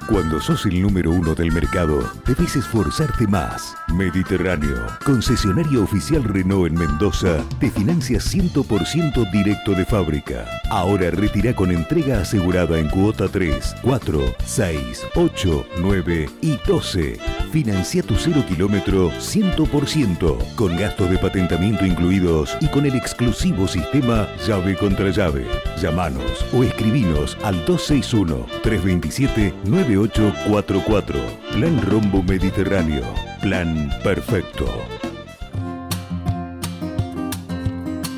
[0.09, 3.75] Cuando sos el número uno del mercado, debes esforzarte más.
[3.93, 10.47] Mediterráneo, concesionario oficial Renault en Mendoza, te financia 100% directo de fábrica.
[10.71, 17.19] Ahora retira con entrega asegurada en cuota 3, 4, 6, 8, 9 y 12.
[17.51, 24.27] Financia tu cero kilómetro 100%, con gastos de patentamiento incluidos y con el exclusivo sistema
[24.47, 25.47] llave contra llave.
[25.79, 29.53] Llamanos o escribinos al 261 327
[29.99, 31.19] 9844.
[31.51, 33.03] Plan Rombo Mediterráneo.
[33.41, 34.65] Plan perfecto.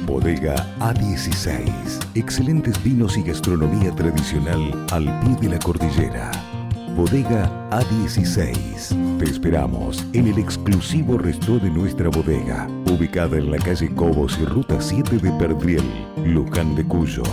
[0.05, 1.71] Bodega A16.
[2.13, 6.29] Excelentes vinos y gastronomía tradicional al pie de la cordillera.
[6.95, 9.17] Bodega A16.
[9.17, 14.45] Te esperamos en el exclusivo resto de nuestra bodega, ubicada en la calle Cobos y
[14.45, 15.83] Ruta 7 de Perdriel,
[16.25, 17.23] Luján de Cuyo.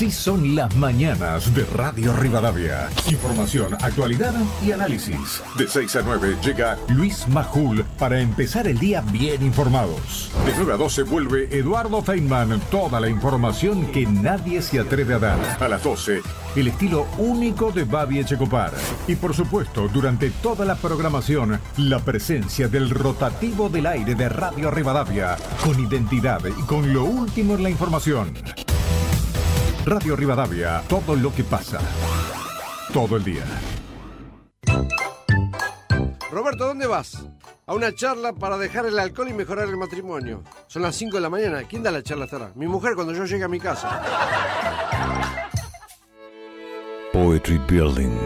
[0.00, 2.88] Así son las mañanas de Radio Rivadavia.
[3.10, 4.32] Información, actualidad
[4.64, 5.42] y análisis.
[5.58, 10.30] De 6 a 9 llega Luis Majul para empezar el día bien informados.
[10.46, 12.62] De 9 a 12 vuelve Eduardo Feynman.
[12.70, 15.38] Toda la información que nadie se atreve a dar.
[15.60, 16.22] A las 12,
[16.56, 18.72] el estilo único de Babi Echecopar.
[19.06, 24.70] Y por supuesto, durante toda la programación, la presencia del rotativo del aire de Radio
[24.70, 25.36] Rivadavia.
[25.62, 28.32] Con identidad y con lo último en la información.
[29.84, 31.80] Radio Rivadavia, todo lo que pasa.
[32.92, 33.44] Todo el día.
[36.30, 37.24] Roberto, ¿dónde vas?
[37.66, 40.42] A una charla para dejar el alcohol y mejorar el matrimonio.
[40.66, 41.62] Son las 5 de la mañana.
[41.68, 42.52] ¿Quién da la charla estará?
[42.54, 44.02] Mi mujer cuando yo llegue a mi casa.
[47.12, 48.16] Poetry Building.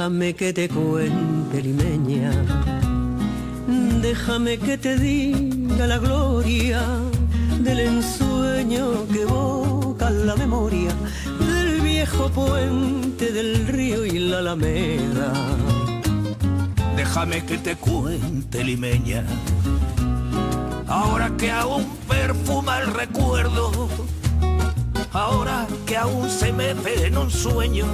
[0.00, 2.30] Déjame que te cuente, limeña.
[4.00, 6.80] Déjame que te diga la gloria
[7.58, 10.94] del ensueño que evoca la memoria
[11.38, 15.34] del viejo puente del río y la alameda.
[16.96, 19.22] Déjame que te cuente, limeña.
[20.86, 23.90] Ahora que aún perfuma el recuerdo,
[25.12, 27.84] ahora que aún se me ve en un sueño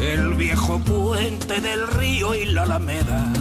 [0.00, 3.32] el viejo puente del río y la alameda.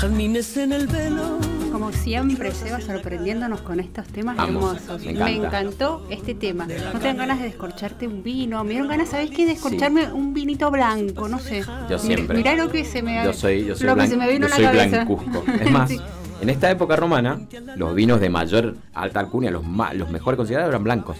[0.00, 1.38] Jazmines en el velo
[1.72, 5.04] Como siempre, Seba sorprendiéndonos con estos temas Vamos, hermosos.
[5.04, 6.66] me encantó este tema.
[6.92, 8.62] No tengo ganas de descorcharte un vino.
[8.64, 9.44] Me dieron ganas, ¿sabés qué?
[9.46, 11.64] De descorcharme un vinito blanco, no sé.
[11.88, 12.36] Yo siempre.
[12.36, 14.46] Mirá lo que se me Yo soy, yo soy, lo que blan- se me vino
[14.46, 15.04] yo a soy la cabeza.
[15.04, 15.44] blancuzco.
[15.60, 16.00] Es más, Sí.
[16.42, 17.40] en esta época romana,
[17.76, 19.62] los vinos de mayor alta alcurnia, los,
[19.94, 21.16] los mejores considerados eran blancos.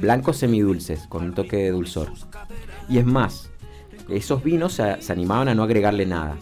[0.00, 2.12] Blancos semidulces, con un toque de dulzor.
[2.88, 3.50] Y es más,
[4.08, 6.36] esos vinos se, se animaban a no agregarle nada.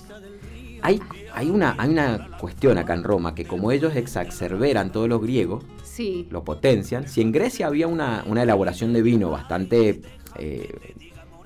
[0.82, 1.00] Hay,
[1.32, 5.64] hay, una, hay una cuestión acá en Roma que como ellos exacerberan todos los griegos,
[5.84, 6.26] Sí.
[6.30, 7.06] lo potencian.
[7.06, 10.00] Si en Grecia había una, una elaboración de vino bastante
[10.38, 10.74] eh,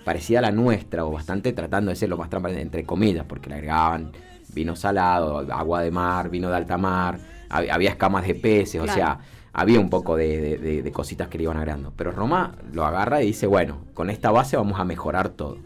[0.04, 3.48] parecida a la nuestra, o bastante tratando de ser lo más transparente, entre comillas, porque
[3.50, 4.12] le agregaban
[4.54, 7.18] vino salado, agua de mar, vino de alta mar,
[7.50, 9.18] hab- había escamas de peces, o sea,
[9.58, 11.90] había un poco de, de- cositas que le iban agregando.
[11.96, 15.56] Pero Roma lo agarra y dice, bueno, con esta base vamos a mejorar todo.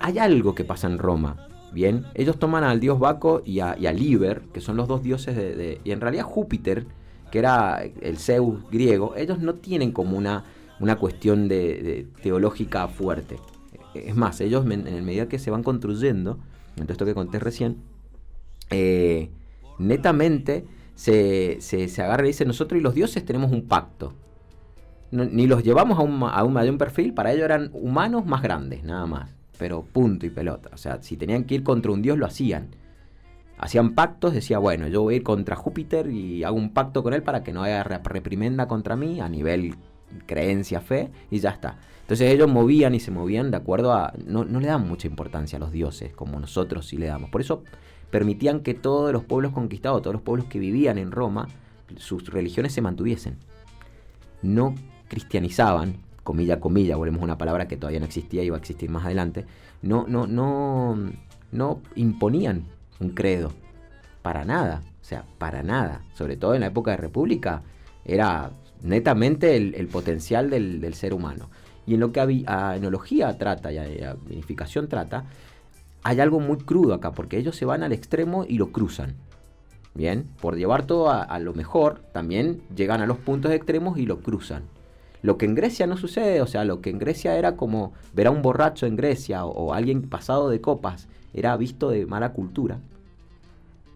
[0.00, 2.04] Hay algo que pasa en Roma, ¿bien?
[2.14, 5.80] Ellos toman al dios Baco y a, y Liber, que son los dos dioses de,
[5.82, 6.84] Y en realidad Júpiter,
[7.30, 10.44] que era el Zeus griego, ellos no tienen como una,
[10.78, 13.38] una cuestión de, teológica fuerte.
[13.94, 16.38] Es más, ellos en en medida que se van construyendo,
[16.76, 17.78] en esto que conté recién,
[18.68, 19.30] eh,
[19.78, 20.66] netamente
[20.96, 24.14] se, se, se agarra y dice, nosotros y los dioses tenemos un pacto.
[25.12, 28.82] Ni los llevamos a un, a un mayor perfil, para ellos eran humanos más grandes,
[28.82, 29.30] nada más.
[29.56, 30.70] Pero punto y pelota.
[30.74, 32.70] O sea, si tenían que ir contra un dios, lo hacían.
[33.56, 37.14] Hacían pactos, decía, bueno, yo voy a ir contra Júpiter y hago un pacto con
[37.14, 39.76] él para que no haya re- reprimenda contra mí a nivel
[40.26, 41.78] creencia, fe, y ya está.
[42.02, 44.12] Entonces ellos movían y se movían de acuerdo a...
[44.26, 47.30] No, no le dan mucha importancia a los dioses, como nosotros sí le damos.
[47.30, 47.62] Por eso
[48.10, 51.48] permitían que todos los pueblos conquistados, todos los pueblos que vivían en Roma,
[51.96, 53.36] sus religiones se mantuviesen.
[54.42, 54.74] No
[55.08, 58.90] cristianizaban, comilla, comilla, volvemos a una palabra que todavía no existía y va a existir
[58.90, 59.46] más adelante,
[59.82, 60.98] no, no, no,
[61.52, 62.64] no imponían
[63.00, 63.52] un credo.
[64.22, 64.82] Para nada.
[65.00, 66.02] O sea, para nada.
[66.14, 67.62] Sobre todo en la época de República,
[68.04, 68.50] era
[68.82, 71.48] netamente el, potencial del, ser humano.
[71.86, 75.26] Y en lo que a, a enología trata y a, a vinificación trata,
[76.08, 79.14] hay algo muy crudo acá, porque ellos se van al extremo y lo cruzan.
[79.94, 84.06] Bien, por llevar todo a, a lo mejor, también llegan a los puntos extremos y
[84.06, 84.62] lo cruzan.
[85.22, 88.26] Lo que en Grecia no sucede, o sea, lo que en Grecia era como ver
[88.26, 92.32] a un borracho en Grecia o, o alguien pasado de copas, era visto de mala
[92.32, 92.78] cultura.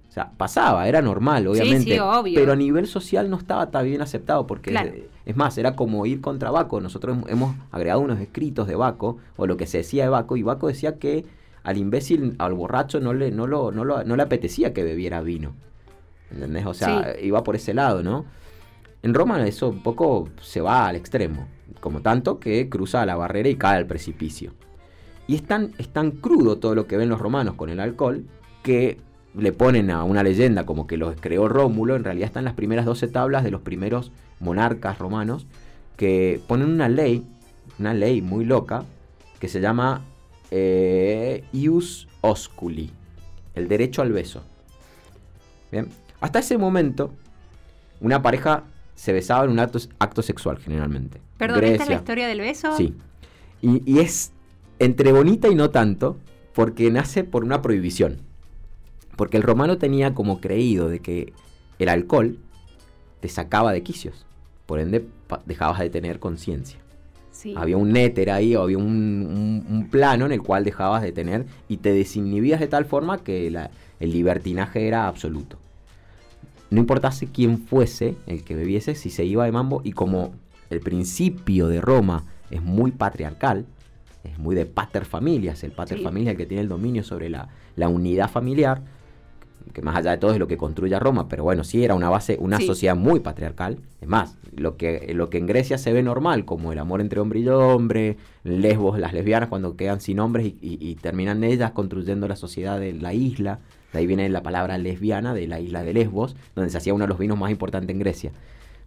[0.09, 1.93] O sea, pasaba, era normal, Sí, obviamente.
[1.93, 2.35] sí, obvio.
[2.35, 4.91] Pero a nivel social no estaba tan bien aceptado, porque Claro.
[5.25, 6.81] es más, era como ir contra Baco.
[6.81, 10.37] Nosotros hem- hemos agregado unos escritos de Baco, o lo que se decía de Baco,
[10.37, 11.25] y Baco decía que
[11.63, 15.21] al imbécil, al borracho, no le, no lo, no lo- no le apetecía que bebiera
[15.21, 15.55] vino.
[16.31, 16.67] ¿Entendés?
[16.67, 18.25] O sea, iba por ese lado, ¿no?
[19.03, 21.49] En Roma eso un poco se va al extremo,
[21.81, 24.53] como tanto que cruza la barrera y cae al precipicio.
[25.27, 28.25] Y es tan, es tan crudo todo lo que ven los romanos con el alcohol
[28.63, 28.99] que
[29.35, 32.85] le ponen a una leyenda como que los creó Rómulo, en realidad están las primeras
[32.85, 35.47] 12 tablas de los primeros monarcas romanos
[35.97, 37.25] que ponen una ley,
[37.79, 38.85] una ley muy loca,
[39.39, 40.03] que se llama
[40.51, 42.91] eh, ius osculi,
[43.55, 44.43] el derecho al beso.
[45.71, 45.89] Bien,
[46.21, 47.13] hasta ese momento
[48.01, 51.21] una pareja se besaba en un acto, acto sexual generalmente.
[51.39, 52.77] Perdón, ¿esta es la historia del beso?
[52.77, 52.95] Sí.
[53.63, 54.33] Y, y es
[54.79, 56.17] entre bonita y no tanto,
[56.55, 58.19] porque nace por una prohibición.
[59.17, 61.33] Porque el romano tenía como creído de que
[61.79, 62.39] el alcohol
[63.21, 64.27] te sacaba de quicios.
[64.67, 65.07] Por ende,
[65.47, 66.81] dejabas de tener conciencia.
[67.41, 67.55] Sí.
[67.57, 71.11] Había un éter ahí, o había un, un- un plano en el cual dejabas de
[71.11, 75.57] tener y te desinhibías de tal forma que la- el libertinaje era absoluto.
[76.71, 80.35] No importase quién fuese el que bebiese, si se iba de mambo, y como
[80.69, 83.65] el principio de Roma es muy patriarcal,
[84.23, 86.05] es muy de pater familias, el pater Sí.
[86.05, 88.83] familia el que tiene el dominio sobre la, la unidad familiar,
[89.73, 91.95] que más allá de todo es lo que construye a Roma, pero bueno, sí era
[91.95, 92.67] una base, una Sí.
[92.67, 93.79] sociedad muy patriarcal.
[94.01, 97.21] Es más, lo que, lo que en Grecia se ve normal, como el amor entre
[97.21, 101.71] hombre y hombre, lesbos, las lesbianas cuando quedan sin hombres y, y- y terminan ellas
[101.73, 103.59] construyendo la sociedad de la isla.
[103.93, 107.05] De ahí viene la palabra lesbiana de la isla de Lesbos, donde se hacía uno
[107.05, 108.31] de los vinos más importantes en Grecia.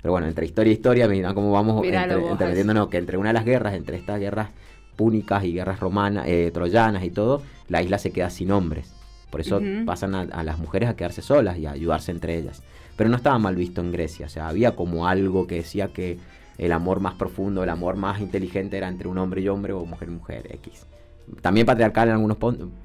[0.01, 3.29] Pero bueno, entre historia y historia, mira cómo vamos Míralo entre, metiéndonos que entre una
[3.29, 4.49] de las guerras, entre estas guerras
[4.95, 8.92] púnicas y guerras romanas, eh, troyanas y todo, la isla se queda sin hombres.
[9.33, 12.61] Por eso pasan a, a las mujeres a quedarse solas y a ayudarse entre ellas.
[12.95, 16.19] Pero no estaba mal visto en Grecia, o sea, había como algo que decía que
[16.59, 19.83] el amor más profundo, el amor más inteligente era entre un hombre y hombre o
[19.85, 20.85] mujer y mujer, X.
[21.41, 22.37] También patriarcal en algunos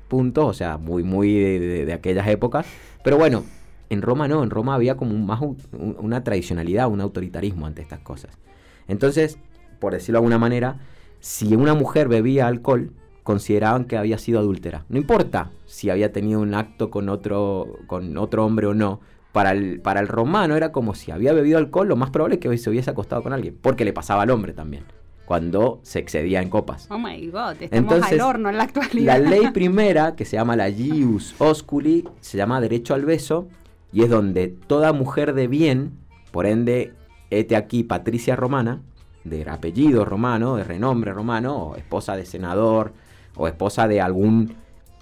[0.08, 2.64] puntos, o sea, muy, muy de, de- de aquellas épocas.
[3.04, 3.44] Pero bueno,
[3.90, 7.66] en Roma no, en Roma había como un- más un- un- una tradicionalidad, un autoritarismo
[7.66, 8.30] ante estas cosas.
[8.86, 9.38] Entonces,
[9.80, 10.78] por decirlo de alguna manera,
[11.20, 12.92] si una mujer bebía alcohol,
[13.28, 14.86] consideraban que había sido adúltera.
[14.88, 19.00] No importa si había tenido un acto con otro, con otro hombre o no.
[19.32, 22.40] para el, para el romano era como si había bebido alcohol, lo más probable es
[22.40, 24.84] que hoy se hubiese acostado con alguien, porque le pasaba al hombre también,
[25.26, 26.88] cuando se excedía en copas.
[26.90, 29.20] Oh my god, estamos Entonces, al horno en la actualidad.
[29.20, 33.46] La ley primera, que se llama la Gius Osculi, se llama derecho al beso,
[33.92, 35.92] y es donde toda mujer de bien,
[36.32, 36.94] por ende,
[37.28, 38.80] este aquí Patricia Romana,
[39.24, 42.94] de apellido romano, de renombre romano, o esposa de senador,
[43.38, 44.54] o esposa de algún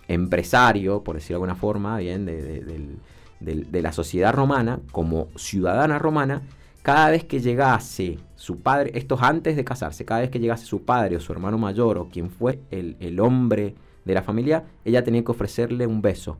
[0.09, 6.43] empresario, por decirlo de alguna forma, bien, de, la sociedad romana, como ciudadana romana,
[6.82, 10.66] cada vez que llegase su padre, esto es antes de casarse, cada vez que llegase
[10.66, 13.74] su padre o su hermano mayor o quien fue el, el hombre
[14.05, 16.39] de la familia, ella tenía que ofrecerle un beso.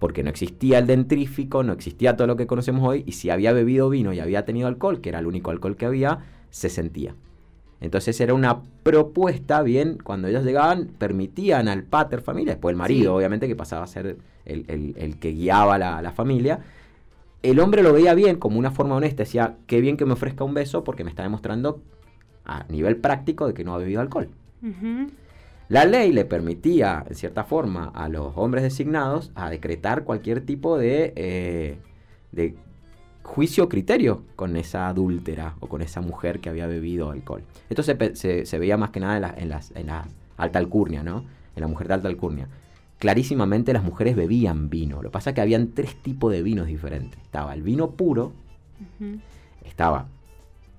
[0.00, 3.52] Porque no existía el dentrífico, no existía todo lo que conocemos hoy, y si había
[3.52, 6.18] bebido vino y había tenido alcohol, que era el único alcohol que había,
[6.50, 7.14] se sentía.
[7.80, 13.12] Entonces era una propuesta, bien, cuando ellos llegaban, permitían al pater familia, después el marido,
[13.12, 13.16] Sí.
[13.18, 14.16] obviamente, que pasaba a ser
[14.46, 16.60] el, el- el que guiaba la, la familia.
[17.42, 20.42] El hombre lo veía bien, como una forma honesta, decía, qué bien que me ofrezca
[20.44, 21.80] un beso porque me está demostrando
[22.44, 24.28] a nivel práctico de que no ha bebido alcohol.
[25.68, 30.78] La ley le permitía, en cierta forma, a los hombres designados a decretar cualquier tipo
[30.78, 31.76] de, eh,
[32.32, 32.54] de
[33.26, 37.42] juicio o criterio con esa adúltera o con esa mujer que había bebido alcohol.
[37.68, 40.06] Esto se, pe- se- se veía más que nada en la, en las- en la
[40.36, 41.24] alta alcurnia, ¿no?
[41.56, 42.48] En la mujer de alta alcurnia.
[42.98, 44.96] Clarísimamente las mujeres bebían vino.
[45.02, 47.20] Lo que pasa es que habían tres tipos de vinos diferentes.
[47.22, 48.32] Estaba el vino puro,
[49.64, 50.06] estaba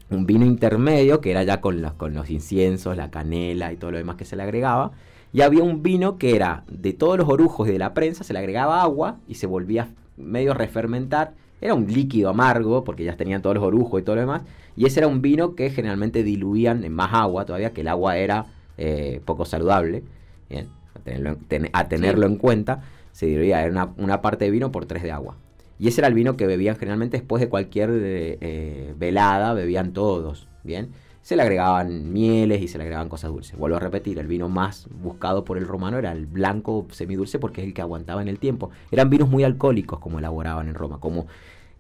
[0.10, 3.91] un vino intermedio, que era ya con los, con los inciensos, la canela y todo
[3.91, 4.91] lo demás que se le agregaba.
[5.34, 8.34] Y había un vino que era de todos los orujos y de la prensa, se
[8.34, 11.34] le agregaba agua y se volvía medio refermentar.
[11.62, 14.43] Era un líquido amargo, porque ya tenían todos los orujos y todo lo demás.
[14.76, 18.18] Y ese era un vino que generalmente diluían en más agua todavía, que el agua
[18.18, 18.45] era
[18.78, 20.03] eh, poco saludable.
[20.49, 24.45] Bien, a tenerlo, en- ten- a tenerlo en cuenta, se diluía era una, una parte
[24.45, 25.36] de vino por tres de agua.
[25.80, 29.93] Y ese era el vino que bebían generalmente después de cualquier eh, eh, velada, bebían
[29.93, 30.89] todos, ¿bien?
[31.28, 33.57] Se le agregaban mieles y se le agregaban cosas dulces.
[33.57, 37.59] Vuelvo a repetir, el vino más buscado por el romano era el blanco semidulce porque
[37.59, 38.69] es el que aguantaba en el tiempo.
[38.91, 41.28] Eran vinos muy alcohólicos como elaboraban en Roma, como,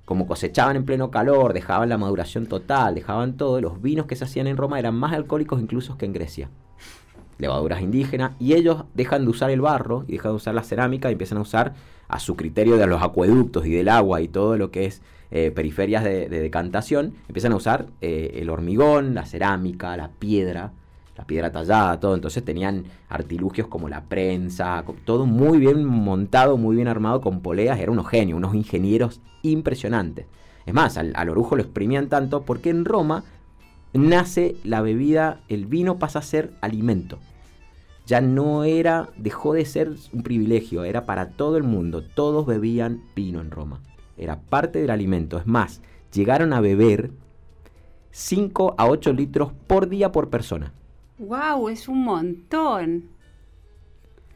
[0.03, 3.61] como cosechaban en pleno calor, dejaban la maduración total, dejaban todo.
[3.61, 6.49] Los vinos que se hacían en Roma eran más alcohólicos incluso que en Grecia
[7.37, 11.07] levaduras indígenas, y ellos dejan de usar el barro y dejan de usar la cerámica
[11.07, 11.73] y empiezan a usar
[12.09, 15.01] a su criterio de los acueductos y del agua y todo lo que es
[15.31, 20.71] eh, periferias de, de decantación, empiezan a usar eh, el hormigón, la cerámica, la piedra,
[21.17, 22.15] la piedra tallada, todo.
[22.15, 27.79] Entonces tenían artilugios como la prensa, todo muy bien montado, muy bien armado con poleas.
[27.79, 30.25] Eran unos genios, unos ingenieros impresionantes.
[30.65, 33.23] Es más, al orujo lo exprimían tanto porque en Roma
[33.93, 37.19] nace la bebida, el vino pasa a ser alimento.
[38.05, 42.03] Ya no era, dejó de ser un privilegio, era para todo el mundo.
[42.03, 43.81] Todos bebían vino en Roma.
[44.17, 45.37] Era parte del alimento.
[45.37, 47.11] Es más, llegaron a beber
[48.11, 50.73] 5 a 8 litros por día por persona.
[51.19, 53.09] Wow, es un montón.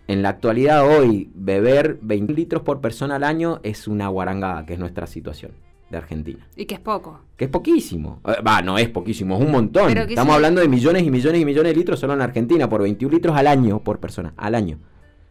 [0.07, 4.73] En la actualidad hoy, beber 20 litros por persona al año es una guarangada, que
[4.73, 5.51] es nuestra situación
[5.89, 6.47] de Argentina.
[6.55, 7.21] Y que es poco.
[7.37, 8.19] Que es poquísimo.
[8.25, 9.87] Eh, Va, no es poquísimo, es un montón.
[9.87, 12.81] Pero Estamos hablando de millones y millones y millones de litros solo en Argentina, por
[12.81, 14.33] 21 litros al año por persona.
[14.37, 14.79] Al año.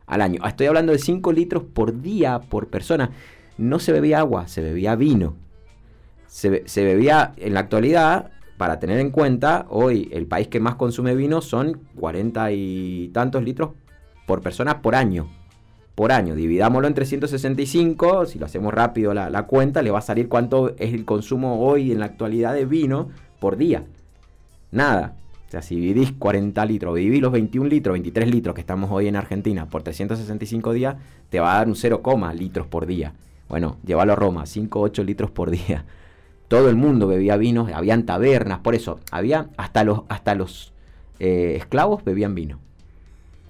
[0.07, 0.41] Al año.
[0.47, 3.11] Estoy hablando de 5 litros por día por persona.
[3.61, 5.35] No se bebía agua, se bebía vino.
[6.27, 10.61] Se, be- se bebía, en la actualidad, para tener en cuenta, hoy el país que
[10.61, 13.71] más consume vino son 40 y tantos litros
[14.27, 15.29] por persona por año.
[15.95, 20.03] Por año, dividámoslo en 365, si lo hacemos rápido la, la cuenta, le va a
[20.03, 23.85] salir cuánto es el consumo hoy en la actualidad de vino por día.
[24.71, 25.17] Nada.
[25.47, 29.09] O sea, si dividís 40 litros, dividís los 21 litros, 23 litros que estamos hoy
[29.09, 30.97] en Argentina por 365 días,
[31.29, 32.01] te va a dar un 0,
[32.35, 33.13] litros por día.
[33.51, 35.85] Bueno, llévalo a Roma, 5, 8 litros por día.
[36.47, 40.73] Todo el mundo bebía vino, habían tabernas, por eso, había hasta los, hasta los
[41.19, 42.61] eh, esclavos bebían vino.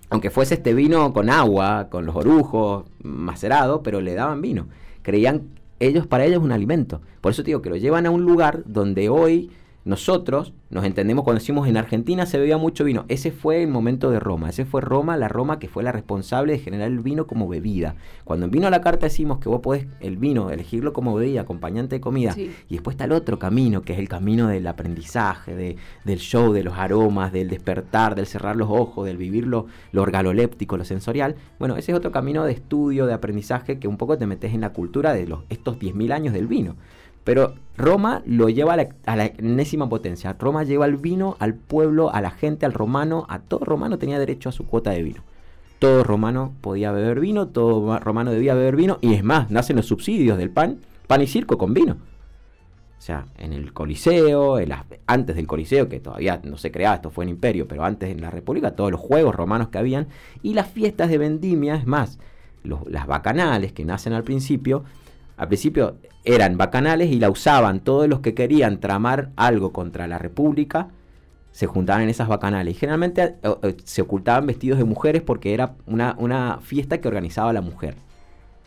[0.08, 4.68] Aunque fuese este vino con agua, con los orujos, macerado, pero le daban vino.
[5.02, 7.02] Creían, ellos, para ellos un alimento.
[7.20, 9.50] Por eso te digo que lo llevan a un lugar donde hoy
[9.84, 13.06] nosotros nos entendemos cuando decimos en Argentina se bebía mucho vino.
[13.08, 14.50] Ese fue el momento de Roma.
[14.50, 17.96] Ese fue Roma, la Roma que fue la responsable de generar el vino como bebida.
[18.24, 21.40] Cuando en vino a la carta decimos que vos podés el vino elegirlo como bebida,
[21.40, 22.32] acompañante de comida.
[22.32, 22.54] Sí.
[22.68, 26.52] Y después está el otro camino, que es el camino del aprendizaje, de, del show,
[26.52, 30.84] de los aromas, del despertar, del cerrar los ojos, del vivir lo, lo organoléptico, lo
[30.84, 31.36] sensorial.
[31.58, 34.60] Bueno, ese es otro camino de estudio, de aprendizaje, que un poco te metes en
[34.60, 36.76] la cultura de los, estos 10.000 años del vino.
[37.30, 40.34] Pero Roma lo lleva a la, a enésima potencia.
[40.36, 43.24] Roma lleva el vino al pueblo, a la gente, al romano.
[43.28, 45.22] A todo romano tenía derecho a su cuota de vino.
[45.78, 48.98] Todo romano podía beber vino, todo ma- romano debía beber vino.
[49.00, 51.98] Y es más, nacen los subsidios del pan pan y circo con vino.
[52.98, 54.58] O sea, en el Coliseo,
[55.06, 58.22] antes del Coliseo, que todavía no se creaba, esto fue en Imperio, pero antes en
[58.22, 60.08] la República, todos los juegos romanos que habían,
[60.42, 62.18] y las fiestas de vendimia, es más,
[62.64, 64.82] las bacanales que nacen al principio,
[65.40, 70.18] al principio eran bacanales y la usaban todos los que querían tramar algo contra la
[70.18, 70.88] República,
[71.50, 72.76] se juntaban en esas bacanales.
[72.76, 77.08] Y generalmente eh, eh, se ocultaban vestidos de mujeres porque era una, una fiesta que
[77.08, 77.94] organizaba la mujer.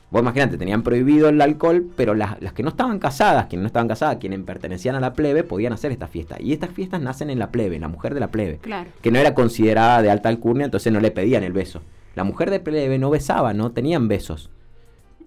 [0.09, 3.87] Vos imaginate, tenían prohibido el alcohol, pero las, que no estaban casadas, quienes no estaban
[3.87, 6.37] casadas, quienes pertenecían a la plebe, podían hacer esta fiesta.
[6.39, 8.57] Y estas fiestas nacen en la plebe, en la mujer de la plebe.
[8.57, 8.89] Claro.
[9.03, 11.83] Que no era considerada de alta alcurnia, entonces no le pedían el beso.
[12.15, 14.49] La mujer de plebe no besaba, no tenían besos.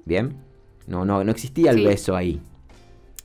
[0.05, 0.46] ¿Bien?
[0.87, 2.41] No, no, no existía el beso ahí.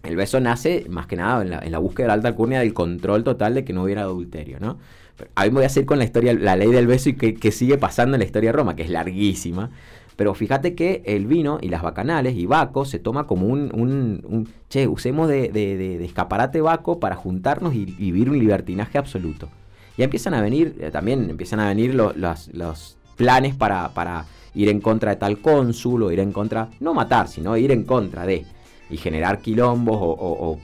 [0.03, 2.59] El beso nace más que nada en la, en la, búsqueda de la alta alcurnia
[2.59, 4.80] del control total de que no hubiera adulterio, ¿no?
[5.16, 7.14] Pero a mí me voy a hacer con la historia, la ley del beso y
[7.14, 9.70] que, que sigue pasando en la historia de Roma, que es larguísima.
[10.16, 14.47] Pero fíjate que el vino y las bacanales y Baco se toma como un, un,
[14.70, 19.49] che, usemos de, de, escaparate Baco para juntarnos y, vivir un libertinaje absoluto.
[19.97, 22.16] Ya empiezan a venir, eh, también empiezan a venir los,
[22.53, 26.93] los, planes para, para ir en contra de tal cónsul o ir en contra, no
[26.93, 28.45] matar, sino ir en contra de,
[28.89, 30.60] y generar quilombos o,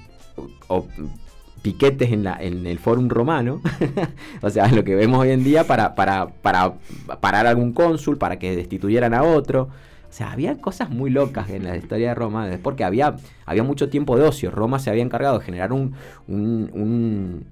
[1.61, 3.61] piquetes en, la, en el Fórum Romano,
[4.41, 6.75] o sea, lo que vemos hoy en día para, para, para
[7.19, 9.69] parar algún cónsul, para que destituyeran a otro.
[10.09, 13.89] O sea, había cosas muy locas en la historia de Roma, porque había, había mucho
[13.89, 14.51] tiempo de ocio.
[14.51, 15.95] Roma se había encargado de generar un,
[16.27, 17.45] un,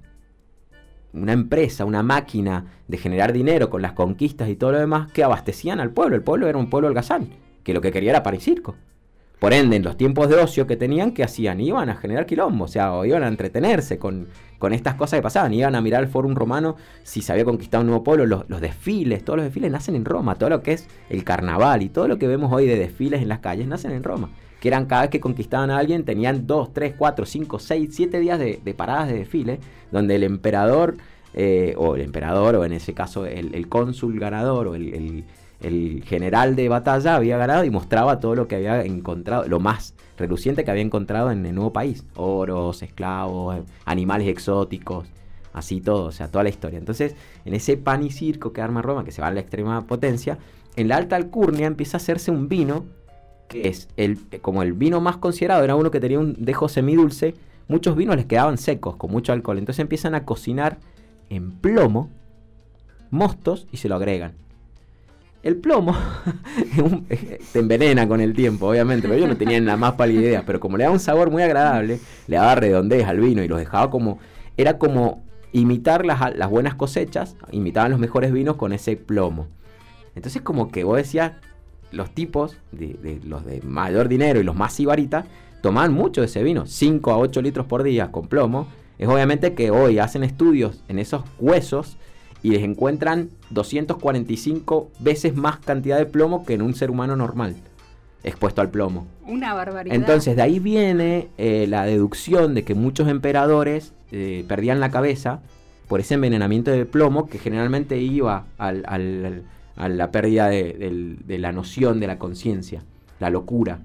[1.16, 5.24] una empresa, una máquina de generar dinero con las conquistas y todo lo demás que
[5.24, 6.16] abastecían al pueblo.
[6.16, 7.28] El pueblo era un pueblo holgazán,
[7.62, 8.76] que lo que quería era para circo.
[9.38, 11.60] Por ende, en los tiempos de ocio que tenían, ¿qué hacían?
[11.60, 15.52] Iban a generar quilombo, o sea, iban a entretenerse con, con estas cosas que pasaban.
[15.52, 18.62] Iban a mirar el Fórum Romano si se había conquistado un nuevo pueblo, los, los,
[18.62, 22.08] desfiles, todos los desfiles nacen en Roma, todo lo que es el carnaval y todo
[22.08, 24.30] lo que vemos hoy de desfiles en las calles nacen en Roma.
[24.66, 28.18] Que eran cada vez que conquistaban a alguien, tenían 2, 3, 4, 5, 6, 7
[28.18, 29.60] días de, paradas de desfile,
[29.92, 30.96] donde el emperador,
[31.34, 35.24] eh, o el emperador, o en ese caso el, cónsul ganador, o el
[35.60, 39.94] el general de batalla había ganado y mostraba todo lo que había encontrado, lo más
[40.18, 42.04] reluciente que había encontrado en el nuevo país.
[42.14, 45.08] Oros, esclavos, animales exóticos,
[45.52, 46.78] así todo, o sea, toda la historia.
[46.78, 47.14] Entonces,
[47.44, 50.38] en ese pan y circo que arma Roma, que se va a la extrema potencia,
[50.76, 52.84] en la alta alcurnia empieza a hacerse un vino
[53.48, 57.34] que es el, como el vino más considerado, era uno que tenía un dejo semidulce,
[57.68, 59.58] muchos vinos les quedaban secos, con mucho alcohol.
[59.58, 60.78] Entonces empiezan a cocinar
[61.30, 62.10] en plomo,
[63.10, 64.32] mostos y se lo agregan.
[65.42, 65.96] El plomo
[67.52, 70.42] te envenena con el tiempo, obviamente, pero yo no tenía la más pálida idea.
[70.44, 73.58] Pero como le da un sabor muy agradable, le daba redondez al vino y los
[73.58, 74.18] dejaba como.
[74.56, 75.22] Era como
[75.52, 79.46] imitar las, las buenas cosechas, imitaban los mejores vinos con ese plomo.
[80.16, 81.32] Entonces, como que vos decías,
[81.92, 85.26] los tipos, de, los de mayor dinero y los más sibaritas,
[85.62, 88.68] tomaban mucho de ese vino, 5 a 8 litros por día con plomo.
[88.98, 91.96] Es obviamente que hoy hacen estudios en esos huesos
[92.42, 97.56] y les encuentran 245 veces más cantidad de plomo que en un ser humano normal
[98.26, 99.06] expuesto al plomo.
[99.24, 99.94] Una barbaridad.
[99.94, 105.40] Entonces de ahí viene eh, la deducción de que muchos emperadores eh, perdían la cabeza
[105.88, 109.44] por ese envenenamiento de plomo que generalmente iba al,
[109.76, 112.82] a la pérdida de, la noción de la conciencia,
[113.20, 113.80] la locura.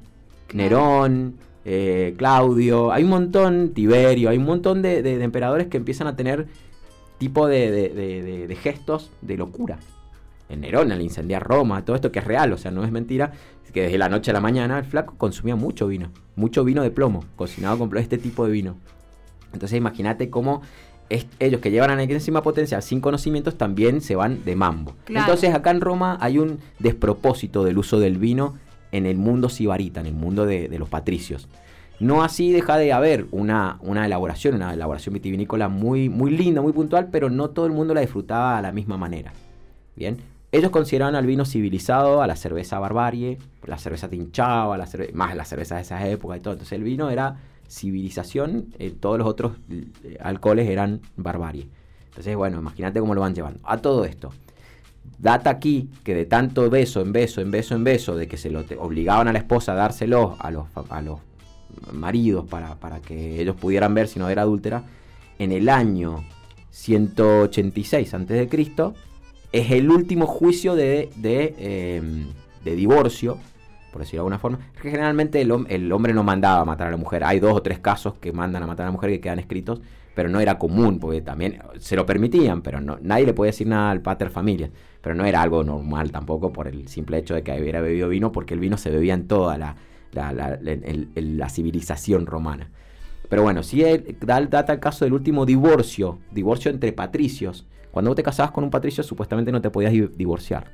[0.54, 6.16] Nerón, eh, Claudio, hay un montón, Tiberio, hay un montón de emperadores que empiezan a
[6.16, 6.48] tener
[7.22, 9.78] tipo de, gestos de locura.
[10.50, 13.32] En Nerón, al incendiar Roma, todo esto que es real, o sea, no es mentira,
[13.72, 16.89] que desde la noche a la mañana el flaco consumía mucho vino, mucho vino de
[16.89, 18.76] plomo, cocinado con este tipo de vino.
[19.54, 20.64] Entonces imagínate cómo
[21.39, 24.95] ellos que llevan a la enésima potencia sin conocimientos también se van de mambo.
[25.07, 28.55] Entonces acá en Roma hay un despropósito del uso del vino
[28.91, 31.47] en el mundo sibarita, en el mundo de los patricios.
[32.01, 36.74] No así deja de haber una, una elaboración, una elaboración vitivinícola muy, muy linda, muy
[36.74, 39.34] puntual, pero no todo el mundo la disfrutaba de la misma manera.
[39.95, 40.18] Bien,
[40.51, 43.38] ellos consideraban al vino civilizado, a la cerveza barbarie,
[43.68, 46.53] la cerveza tinchaba, la más la cerveza de esa época y todo.
[46.53, 47.38] Entonces el vino era
[47.72, 51.69] civilización, eh, todos los otros eh, alcoholes eran barbarie.
[52.05, 53.59] Entonces, bueno, imagínate cómo lo van llevando.
[53.63, 54.32] A todo esto.
[55.17, 58.49] Data aquí que de tanto beso en beso, en beso, en beso, de que se
[58.49, 61.19] lo obligaban a la esposa a dárselo a los, a los
[61.93, 64.84] maridos para, que ellos pudieran ver si no era adúltera,
[65.39, 66.24] en el año
[66.72, 68.49] 186 a.C.,
[69.53, 73.38] es el último juicio de, de, divorcio,
[73.92, 74.60] por decirlo de alguna forma.
[74.82, 77.24] que generalmente el, hombre no mandaba a matar a la mujer.
[77.24, 79.82] Hay dos o tres casos que mandan a matar a la mujer que quedan escritos,
[80.16, 83.68] pero no era común, porque también se lo permitían, pero no, nadie le puede decir
[83.68, 84.72] nada al pater familia.
[85.02, 88.32] Pero no era algo normal tampoco por el simple hecho de que hubiera bebido vino,
[88.32, 89.76] porque el vino se bebía en toda la,
[90.14, 92.70] la, civilización romana.
[93.30, 93.84] Pero bueno, sí
[94.20, 97.66] da, data el caso del último divorcio, divorcio entre patricios.
[97.92, 100.72] Cuando vos te casabas con un patricio, supuestamente no te podías di- divorciar.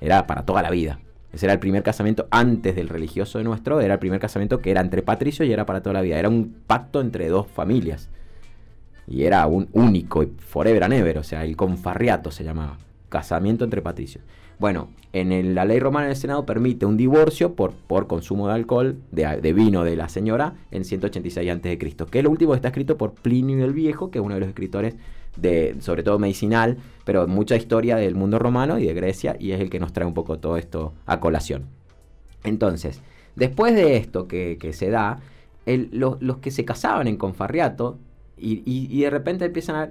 [0.00, 0.98] Era para toda la vida.
[1.34, 4.70] Ese era el primer casamiento antes del religioso de nuestro, era el primer casamiento que
[4.70, 6.16] era entre patricios y era para toda la vida.
[6.16, 8.08] Era un pacto entre dos familias.
[9.08, 12.78] Y era un único, y forever and ever, o sea, el confarriato se llamaba.
[13.08, 14.22] Casamiento entre patricios.
[14.60, 18.96] Bueno, en la ley romana del Senado permite un divorcio por, por consumo de alcohol,
[19.10, 22.68] de, de vino de la señora, en 186 a.C., que es lo último que está
[22.68, 24.94] escrito por Plinio el Viejo, que es uno de los escritores
[25.36, 29.60] de, sobre todo medicinal, pero mucha historia del mundo romano y de Grecia, y es
[29.60, 31.64] el que nos trae un poco todo esto a colación.
[32.42, 33.00] Entonces,
[33.36, 35.20] después de esto que, que se da,
[35.66, 37.98] el- los, los que se casaban en confarriato
[38.36, 39.90] y, y- y de repente empiezan a...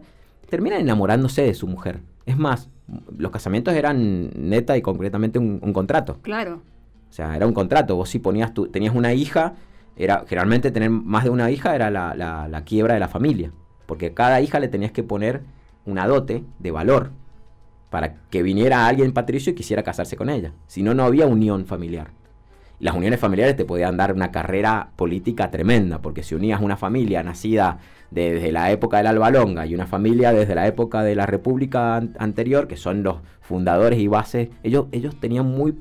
[0.49, 2.01] terminan enamorándose de su mujer.
[2.25, 2.69] Es más,
[3.17, 6.19] los casamientos eran neta y concretamente un, un contrato.
[6.21, 6.61] Claro.
[7.09, 7.95] O sea, era un contrato.
[7.95, 9.55] Vos si ponías tu, tenías una hija,
[9.95, 13.51] era generalmente tener más de una hija era la, la- la quiebra de la familia.
[13.85, 15.41] Porque a cada hija le tenías que poner
[15.85, 17.11] una dote de valor
[17.89, 20.53] para que viniera alguien patricio y quisiera casarse con ella.
[20.67, 22.07] Si no, no había unión familiar.
[22.79, 27.23] Las uniones familiares te podían dar una carrera política tremenda, porque si unías una familia
[27.23, 27.77] nacida
[28.11, 31.95] desde la época del Alba Longa y una familia desde la época de la República
[31.95, 35.75] an- anterior, que son los fundadores y bases, ellos, ellos tenían muy,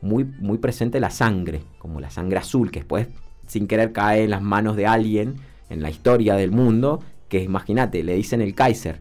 [0.00, 3.08] muy, muy presente la sangre, como la sangre azul, que después,
[3.46, 5.36] sin querer, cae en las manos de alguien
[5.70, 9.00] en la historia del mundo, que imagínate, le dicen el Kaiser.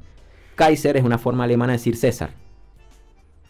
[0.56, 2.32] Kaiser es una forma alemana de decir César.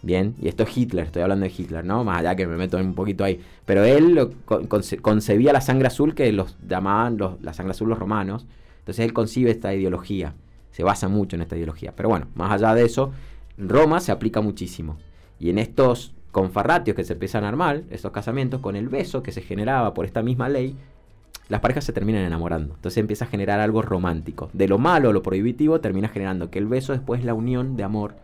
[0.03, 2.03] Bien, y esto es Hitler, estoy hablando de Hitler, ¿no?
[2.03, 3.41] Más allá que me meto un poquito ahí.
[3.65, 7.71] Pero él lo con- conce- concebía la sangre azul que los llamaban los, la sangre
[7.71, 8.45] azul los romanos.
[8.79, 10.35] Entonces él concibe esta ideología,
[10.71, 11.93] se basa mucho en esta ideología.
[11.95, 13.11] Pero bueno, más allá de eso,
[13.57, 14.97] Roma se aplica muchísimo.
[15.39, 19.31] Y en estos confarratios que se empiezan a armar, estos casamientos, con el beso que
[19.31, 20.75] se generaba por esta misma ley,
[21.49, 22.75] las parejas se terminan enamorando.
[22.75, 24.49] Entonces empieza a generar algo romántico.
[24.53, 27.75] De lo malo o lo prohibitivo termina generando que el beso después es la unión
[27.77, 28.15] de amor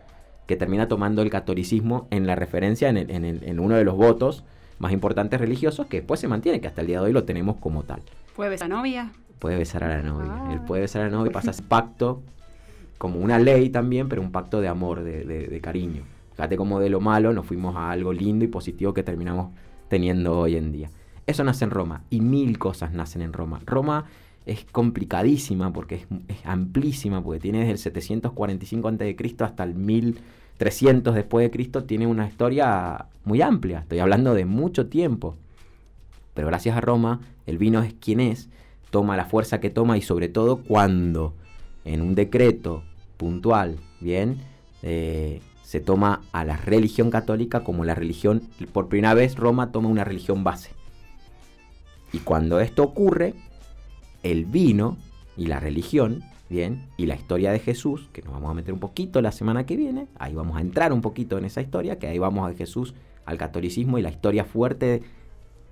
[0.46, 3.84] que termina tomando el catolicismo en la referencia en, el- en el- en uno de
[3.84, 4.44] los votos
[4.78, 7.56] más importantes religiosos que después se mantiene, que hasta el día de hoy lo tenemos
[7.56, 8.02] como tal.
[8.36, 9.12] ¿Puede besar a novia?
[9.38, 10.30] Puede besar a la novia.
[10.30, 10.50] Ah.
[10.52, 12.22] Él puede besar a la novia y pasa pacto
[12.98, 16.02] como una ley también, pero un pacto de amor, de, de- de cariño.
[16.34, 19.52] Fíjate como de lo malo nos fuimos a algo lindo y positivo que terminamos
[19.88, 20.90] teniendo hoy en día.
[21.26, 23.60] Eso nace en Roma y mil cosas nacen en Roma.
[23.64, 24.04] Roma
[24.46, 29.16] es complicadísima porque es, amplísima, porque tiene desde el 745 a.C.
[29.40, 33.80] hasta el 1300 después de Cristo, tiene una historia muy amplia.
[33.80, 35.36] Estoy hablando de mucho tiempo.
[36.34, 38.48] Pero gracias a Roma, el vino es quien es,
[38.90, 41.34] toma la fuerza que toma y sobre todo cuando
[41.84, 42.82] en un decreto
[43.16, 44.38] puntual, bien,
[44.82, 49.88] eh, se toma a la religión católica como la religión, por primera vez Roma toma
[49.88, 50.70] una religión base.
[52.14, 53.34] Y cuando esto ocurre,
[54.22, 54.96] el vino
[55.36, 58.78] y la religión, bien, y la historia de Jesús, que nos vamos a meter un
[58.78, 62.06] poquito la semana que viene, ahí vamos a entrar un poquito en esa historia, que
[62.06, 62.94] ahí vamos de Jesús
[63.24, 65.02] al catolicismo y la historia fuerte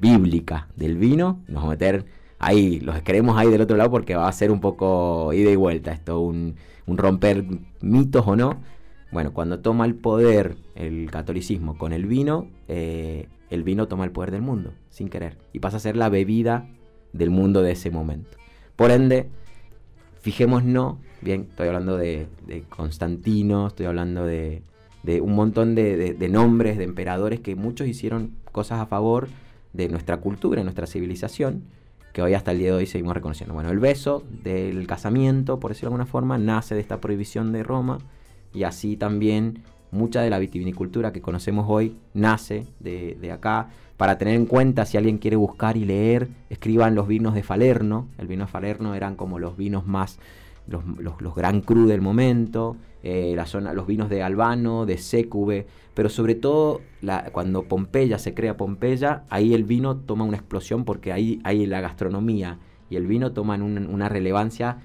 [0.00, 2.06] bíblica del vino, nos vamos a meter
[2.40, 5.54] ahí, los queremos ahí del otro lado porque va a ser un poco ida y
[5.54, 7.44] vuelta esto, un, un romper
[7.80, 8.60] mitos o no.
[9.12, 14.10] Bueno, cuando toma el poder el catolicismo con el vino, eh, el vino toma el
[14.10, 16.66] poder del mundo, sin querer, y pasa a ser la bebida
[17.12, 18.38] del mundo de ese momento.
[18.76, 19.28] Por ende,
[20.20, 22.26] fijémonos, bien, estoy hablando de,
[22.68, 24.62] Constantino, estoy hablando de,
[25.20, 29.28] un montón de, de- de nombres, de emperadores que muchos hicieron cosas a favor
[29.72, 31.62] de nuestra cultura, de nuestra civilización,
[32.12, 33.54] que hoy hasta el día de hoy seguimos reconociendo.
[33.54, 37.62] Bueno, el beso del casamiento, por decirlo de alguna forma, nace de esta prohibición de
[37.62, 37.98] Roma
[38.52, 39.62] y así también
[39.92, 43.68] mucha de la vitivinicultura que conocemos hoy nace de, de acá.
[43.96, 48.08] Para tener en cuenta, si alguien quiere buscar y leer, escriban los vinos de Falerno.
[48.18, 50.18] El vino de Falerno eran como los vinos más,
[50.66, 56.08] los, gran cru del momento, eh, la zona, los vinos de Albano, de Sécube, pero
[56.08, 56.80] sobre todo
[57.32, 61.80] cuando Pompeya se crea Pompeya, ahí el vino toma una explosión porque ahí, ahí la
[61.80, 62.58] gastronomía
[62.90, 64.78] y el vino toman un- una relevancia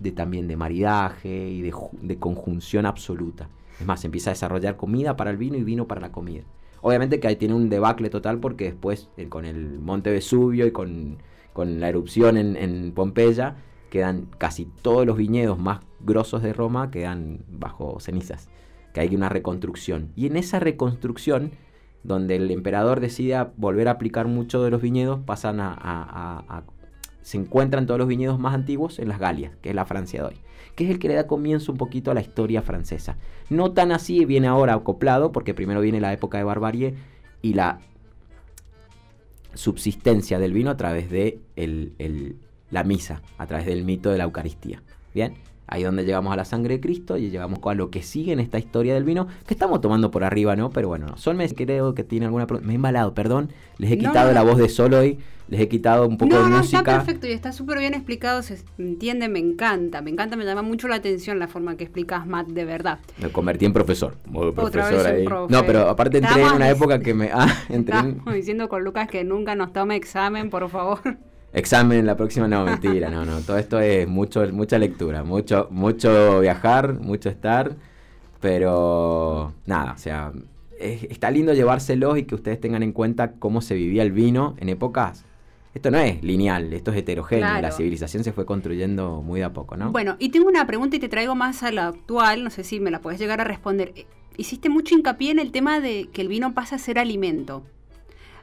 [0.00, 3.48] de también de maridaje y de, de conjunción absoluta.
[3.80, 6.42] Es más, empieza a desarrollar comida para el vino y vino para la comida.
[6.80, 10.70] Obviamente que ahí tiene un debacle total porque después eh, con el Monte Vesubio y
[10.70, 11.18] con,
[11.52, 13.56] con la erupción en, en Pompeya
[13.90, 18.48] quedan casi todos los viñedos más grosos de Roma quedan bajo cenizas.
[18.92, 20.12] Que hay una reconstrucción.
[20.14, 21.52] Y en esa reconstrucción,
[22.04, 26.64] donde el emperador decide volver a aplicar mucho de los viñedos, pasan a- a-
[27.22, 30.28] se encuentran todos los viñedos más antiguos en las Galias, que es la Francia de
[30.28, 30.36] hoy,
[30.74, 33.16] que es el que le da comienzo un poquito a la historia francesa.
[33.50, 36.94] No tan así, viene ahora acoplado, porque primero viene la época de barbarie
[37.42, 37.80] y la
[39.54, 42.36] subsistencia del vino a través de el- el-
[42.70, 44.82] la misa, a través del mito de la Eucaristía.
[45.14, 45.34] Bien,
[45.66, 48.32] ahí es donde llegamos a la sangre de Cristo y llegamos a lo que sigue
[48.32, 50.70] en esta historia del vino, que estamos tomando por arriba, ¿no?
[50.70, 52.66] Pero bueno, Sol me creo que tiene alguna pregunta.
[52.66, 54.50] Me he embalado, perdón, les he quitado no, la no.
[54.50, 56.78] voz de Sol hoy, les he quitado un poco no, de no, música.
[56.78, 60.62] está perfecto y está súper bien explicado, se entiende, me encanta, me encanta, me llama
[60.62, 62.98] mucho la atención la forma que explicas, Matt, de verdad.
[63.18, 64.16] Me convertí en profesor.
[64.26, 65.24] Modo Otra profesor vez ahí.
[65.24, 65.52] profe.
[65.52, 67.30] No, pero aparte entré en una época que me.
[67.32, 71.00] Ah, entré en Estamos diciendo con Lucas que nunca nos tome examen, por favor.
[71.54, 72.46] Examen la próxima.
[72.48, 73.40] No, mentira, no, no.
[73.40, 77.74] Todo esto es mucho, mucha lectura, mucho, mucho viajar, mucho estar.
[78.40, 80.32] Pero nada, o sea,
[80.78, 84.54] es- está lindo llevárselos y que ustedes tengan en cuenta cómo se vivía el vino
[84.58, 85.24] en épocas.
[85.72, 87.46] Esto no es lineal, esto es heterogéneo.
[87.48, 87.62] Claro.
[87.62, 89.90] La civilización se fue construyendo muy de a poco, ¿no?
[89.90, 92.78] Bueno, y tengo una pregunta y te traigo más a la actual, no sé si
[92.80, 93.92] me la puedes llegar a responder.
[93.96, 97.62] Eh, Hiciste mucho hincapié en el tema de que el vino pasa a ser alimento.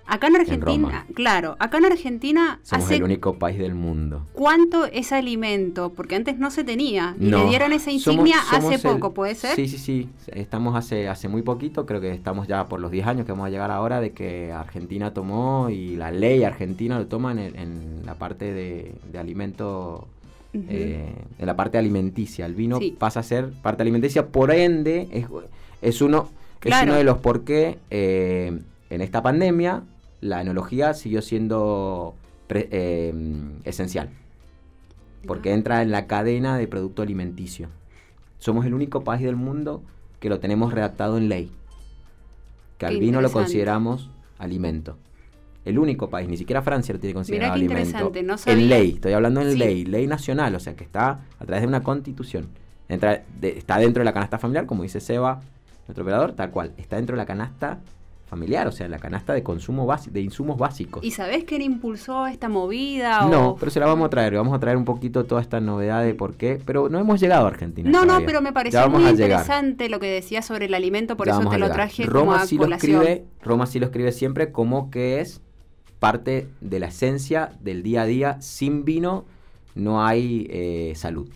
[0.08, 1.06] Acá en Argentina, Roma.
[1.14, 4.26] claro, acá en Argentina Somos hace el único país del mundo.
[4.34, 8.74] cuánto es alimento, porque antes no se tenía y No, le dieron esa insignia somos
[8.74, 9.56] hace el- poco, ¿puede ser?
[9.56, 10.10] Sí, sí, sí.
[10.28, 13.48] Estamos hace, hace muy poquito, creo que estamos ya por los 10 años que vamos
[13.48, 17.56] a llegar ahora de que Argentina tomó y la ley argentina lo toma en, el-
[17.56, 20.08] en la parte de, de alimento,
[20.54, 22.46] eh, en la parte alimenticia.
[22.46, 22.96] El vino Sí.
[23.00, 25.26] pasa a ser parte alimenticia, por ende es,
[25.82, 26.28] es uno,
[26.64, 28.60] es uno de los por qué eh,
[28.92, 29.84] en esta pandemia
[30.22, 32.14] la enología siguió siendo
[32.48, 33.14] pre- eh,
[33.64, 34.10] esencial
[35.26, 37.70] porque entra en la cadena de producto alimenticio.
[38.40, 39.84] Somos el único país del mundo
[40.20, 41.52] que lo tenemos redactado en ley.
[42.80, 44.98] Que al vino lo consideramos alimento.
[45.64, 47.82] El único país, ni siquiera Francia lo tiene considerado qué alimento.
[47.84, 48.64] interesante, no sabía.
[48.64, 49.58] En ley, estoy hablando en Sí.
[49.60, 52.48] ley, ley nacional, o sea que está a través de una constitución.
[52.90, 55.40] Entra de- está dentro de la canasta familiar, como dice Seba,
[55.88, 56.74] nuestro operador, tal cual.
[56.78, 57.80] Está dentro de la canasta
[58.32, 61.04] familiar, o sea, la canasta de consumo básico, de insumos básicos.
[61.04, 63.26] ¿Y sabés quién impulsó esta movida?
[63.26, 64.36] No, pero se la vamos a traer.
[64.36, 66.58] Vamos a traer un poquito toda esta novedad de por qué.
[66.66, 67.90] Pero no hemos llegado a Argentina.
[67.92, 69.16] No, no, pero me pareció muy llegar.
[69.16, 72.32] interesante lo que decía sobre el alimento, por Ya eso te lo traje Roma como
[72.32, 75.42] a sí lo escribe, Roma sí lo escribe siempre como que es
[76.00, 78.42] parte de la esencia del día a día.
[78.42, 79.26] Sin vino
[79.76, 81.28] no hay eh, salud.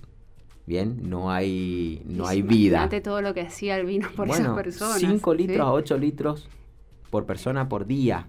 [0.66, 2.88] Bien, no hay, no hay vida.
[3.04, 5.00] Todo lo que hacía el vino por esas personas.
[5.00, 5.38] 5 ¿sí?
[5.38, 6.48] litros a 8 litros
[7.16, 8.28] por persona por día.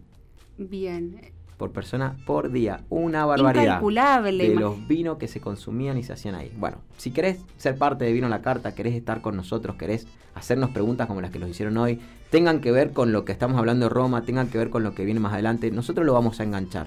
[0.58, 1.32] Bien.
[1.56, 2.84] Por persona por día.
[2.88, 3.64] Una barbaridad.
[3.64, 4.48] Incalculable.
[4.48, 6.52] de los vinos que se consumían y se hacían ahí.
[6.56, 10.06] Bueno, si querés ser parte de Vino la Carta, querés estar con nosotros, querés
[10.36, 11.98] hacernos preguntas como las que nos hicieron hoy,
[12.30, 14.94] tengan que ver con lo que estamos hablando de Roma, tengan que ver con lo
[14.94, 16.86] que viene más adelante, nosotros lo vamos a enganchar.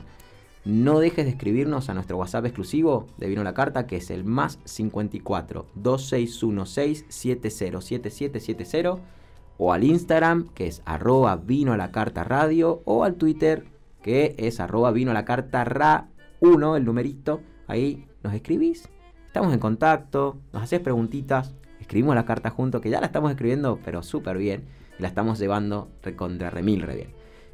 [0.63, 4.23] No dejes de escribirnos a nuestro WhatsApp exclusivo de Vino la Carta, que es el
[4.23, 9.18] más 54 2616 707770
[9.59, 13.65] o al Instagram, que es arroba vino la carta radio, o al Twitter,
[14.01, 16.07] que es arroba vino a la carta ra
[16.39, 17.41] 1, el numerito.
[17.67, 18.89] Ahí nos escribís,
[19.27, 23.79] estamos en contacto, nos haces preguntitas, escribimos la carta juntos, que ya la estamos escribiendo,
[23.83, 24.63] pero súper bien,
[24.97, 27.09] y la estamos llevando recontra remil re bien.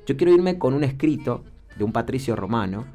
[0.06, 1.43] Yo quiero irme con un escrito
[1.76, 2.86] de un patricio romano,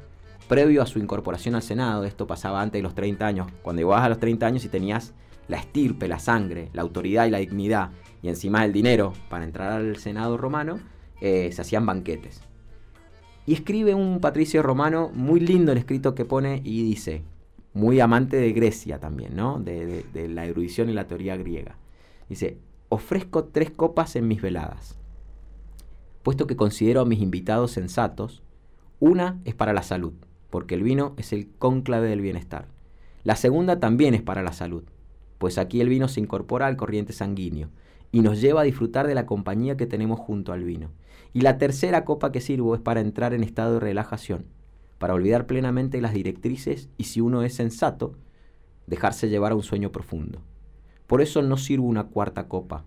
[0.47, 4.05] previo a su incorporación al Senado, esto pasaba antes de los 30 años, cuando llegabas
[4.05, 5.13] a los 30 años y tenías
[5.49, 7.89] la estirpe, la sangre, la autoridad y la dignidad,
[8.21, 10.79] y encima el dinero para entrar al Senado romano,
[11.21, 12.41] eh, se hacían banquetes.
[13.45, 17.23] Y escribe un patricio romano, muy lindo el escrito que pone, y dice,
[17.73, 19.59] muy amante de Grecia también, ¿no?
[19.59, 21.77] De- de la erudición y la teoría griega.
[22.29, 22.57] Dice,
[22.89, 24.97] ofrezco tres copas en mis veladas.
[26.23, 28.43] Puesto que considero a mis invitados sensatos,
[28.99, 30.13] una es para la salud,
[30.51, 32.67] porque el vino es el cónclave del bienestar.
[33.23, 34.83] La segunda también es para la salud,
[35.39, 37.69] pues aquí el vino se incorpora al corriente sanguíneo
[38.11, 40.89] y nos lleva a disfrutar de la compañía que tenemos junto al vino.
[41.33, 44.45] Y la tercera copa que sirvo es para entrar en estado de relajación,
[44.97, 48.15] para olvidar plenamente las directrices y si uno es sensato,
[48.87, 50.41] dejarse llevar a un sueño profundo.
[51.07, 52.85] Por eso no sirvo una cuarta copa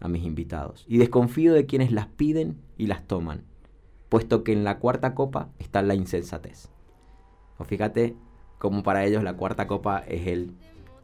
[0.00, 3.44] a mis invitados y desconfío de quienes las piden y las toman,
[4.08, 6.68] puesto que en la cuarta copa está la insensatez.
[7.58, 8.16] O fíjate
[8.58, 10.52] cómo para ellos la cuarta copa es el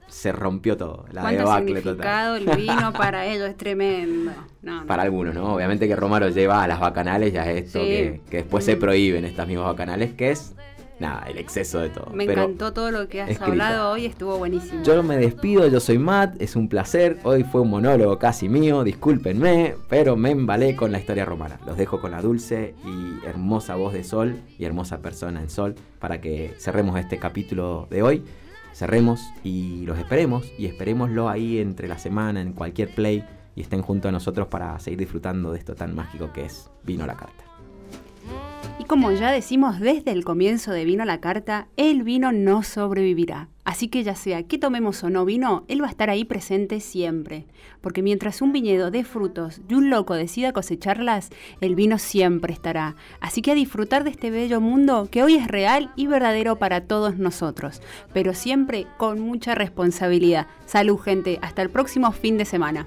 [0.08, 2.48] se rompió todo, la ¿Cuánto debacle significado total.
[2.58, 3.48] el vino para ellos?
[3.48, 4.32] Es tremendo.
[4.62, 4.86] No, no.
[4.86, 5.54] Para algunos, ¿no?
[5.54, 7.86] Obviamente que Roma lo lleva a las bacanales, ya es esto Sí.
[7.86, 8.80] que, que después se Mm.
[8.80, 10.54] prohíben estas mismas bacanales, que es,
[10.98, 12.10] nada, el exceso de todo.
[12.12, 13.52] Me Pero encantó todo lo que has escrito.
[13.52, 14.82] hablado hoy, estuvo buenísimo.
[14.82, 18.82] yo me despido, yo soy Matt, es un placer, hoy fue un monólogo casi mío,
[18.84, 21.58] discúlpenme, pero me embalé con la historia romana.
[21.66, 25.74] Los dejo con la dulce y hermosa voz de Sol y hermosa persona en Sol
[26.00, 28.24] para que cerremos este capítulo de hoy.
[28.80, 33.22] Cerremos y los esperemos y esperémoslo ahí entre la semana en cualquier play
[33.54, 37.06] y estén junto a nosotros para seguir disfrutando de esto tan mágico que es Vino
[37.06, 37.49] la Carta.
[38.80, 42.62] Y como ya decimos desde el comienzo de Vino a la Carta, el vino no
[42.62, 43.48] sobrevivirá.
[43.62, 46.80] Así que ya sea que tomemos o no vino, él va a estar ahí presente
[46.80, 47.44] siempre.
[47.82, 51.28] Porque mientras un viñedo dé frutos y un loco decida cosecharlas,
[51.60, 52.96] el vino siempre estará.
[53.20, 56.86] Así que a disfrutar de este bello mundo que hoy es real y verdadero para
[56.86, 57.82] todos nosotros.
[58.14, 60.46] Pero siempre con mucha responsabilidad.
[60.64, 62.86] Salud gente, hasta el próximo fin de semana.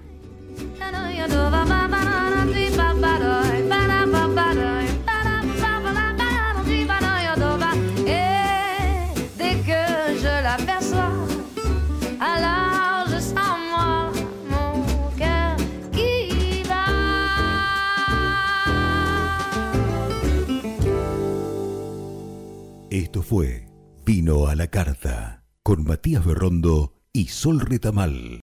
[22.93, 23.65] Esto fue
[24.05, 28.29] Vino a la Carta con Matías Berrondo y Sol Retamal.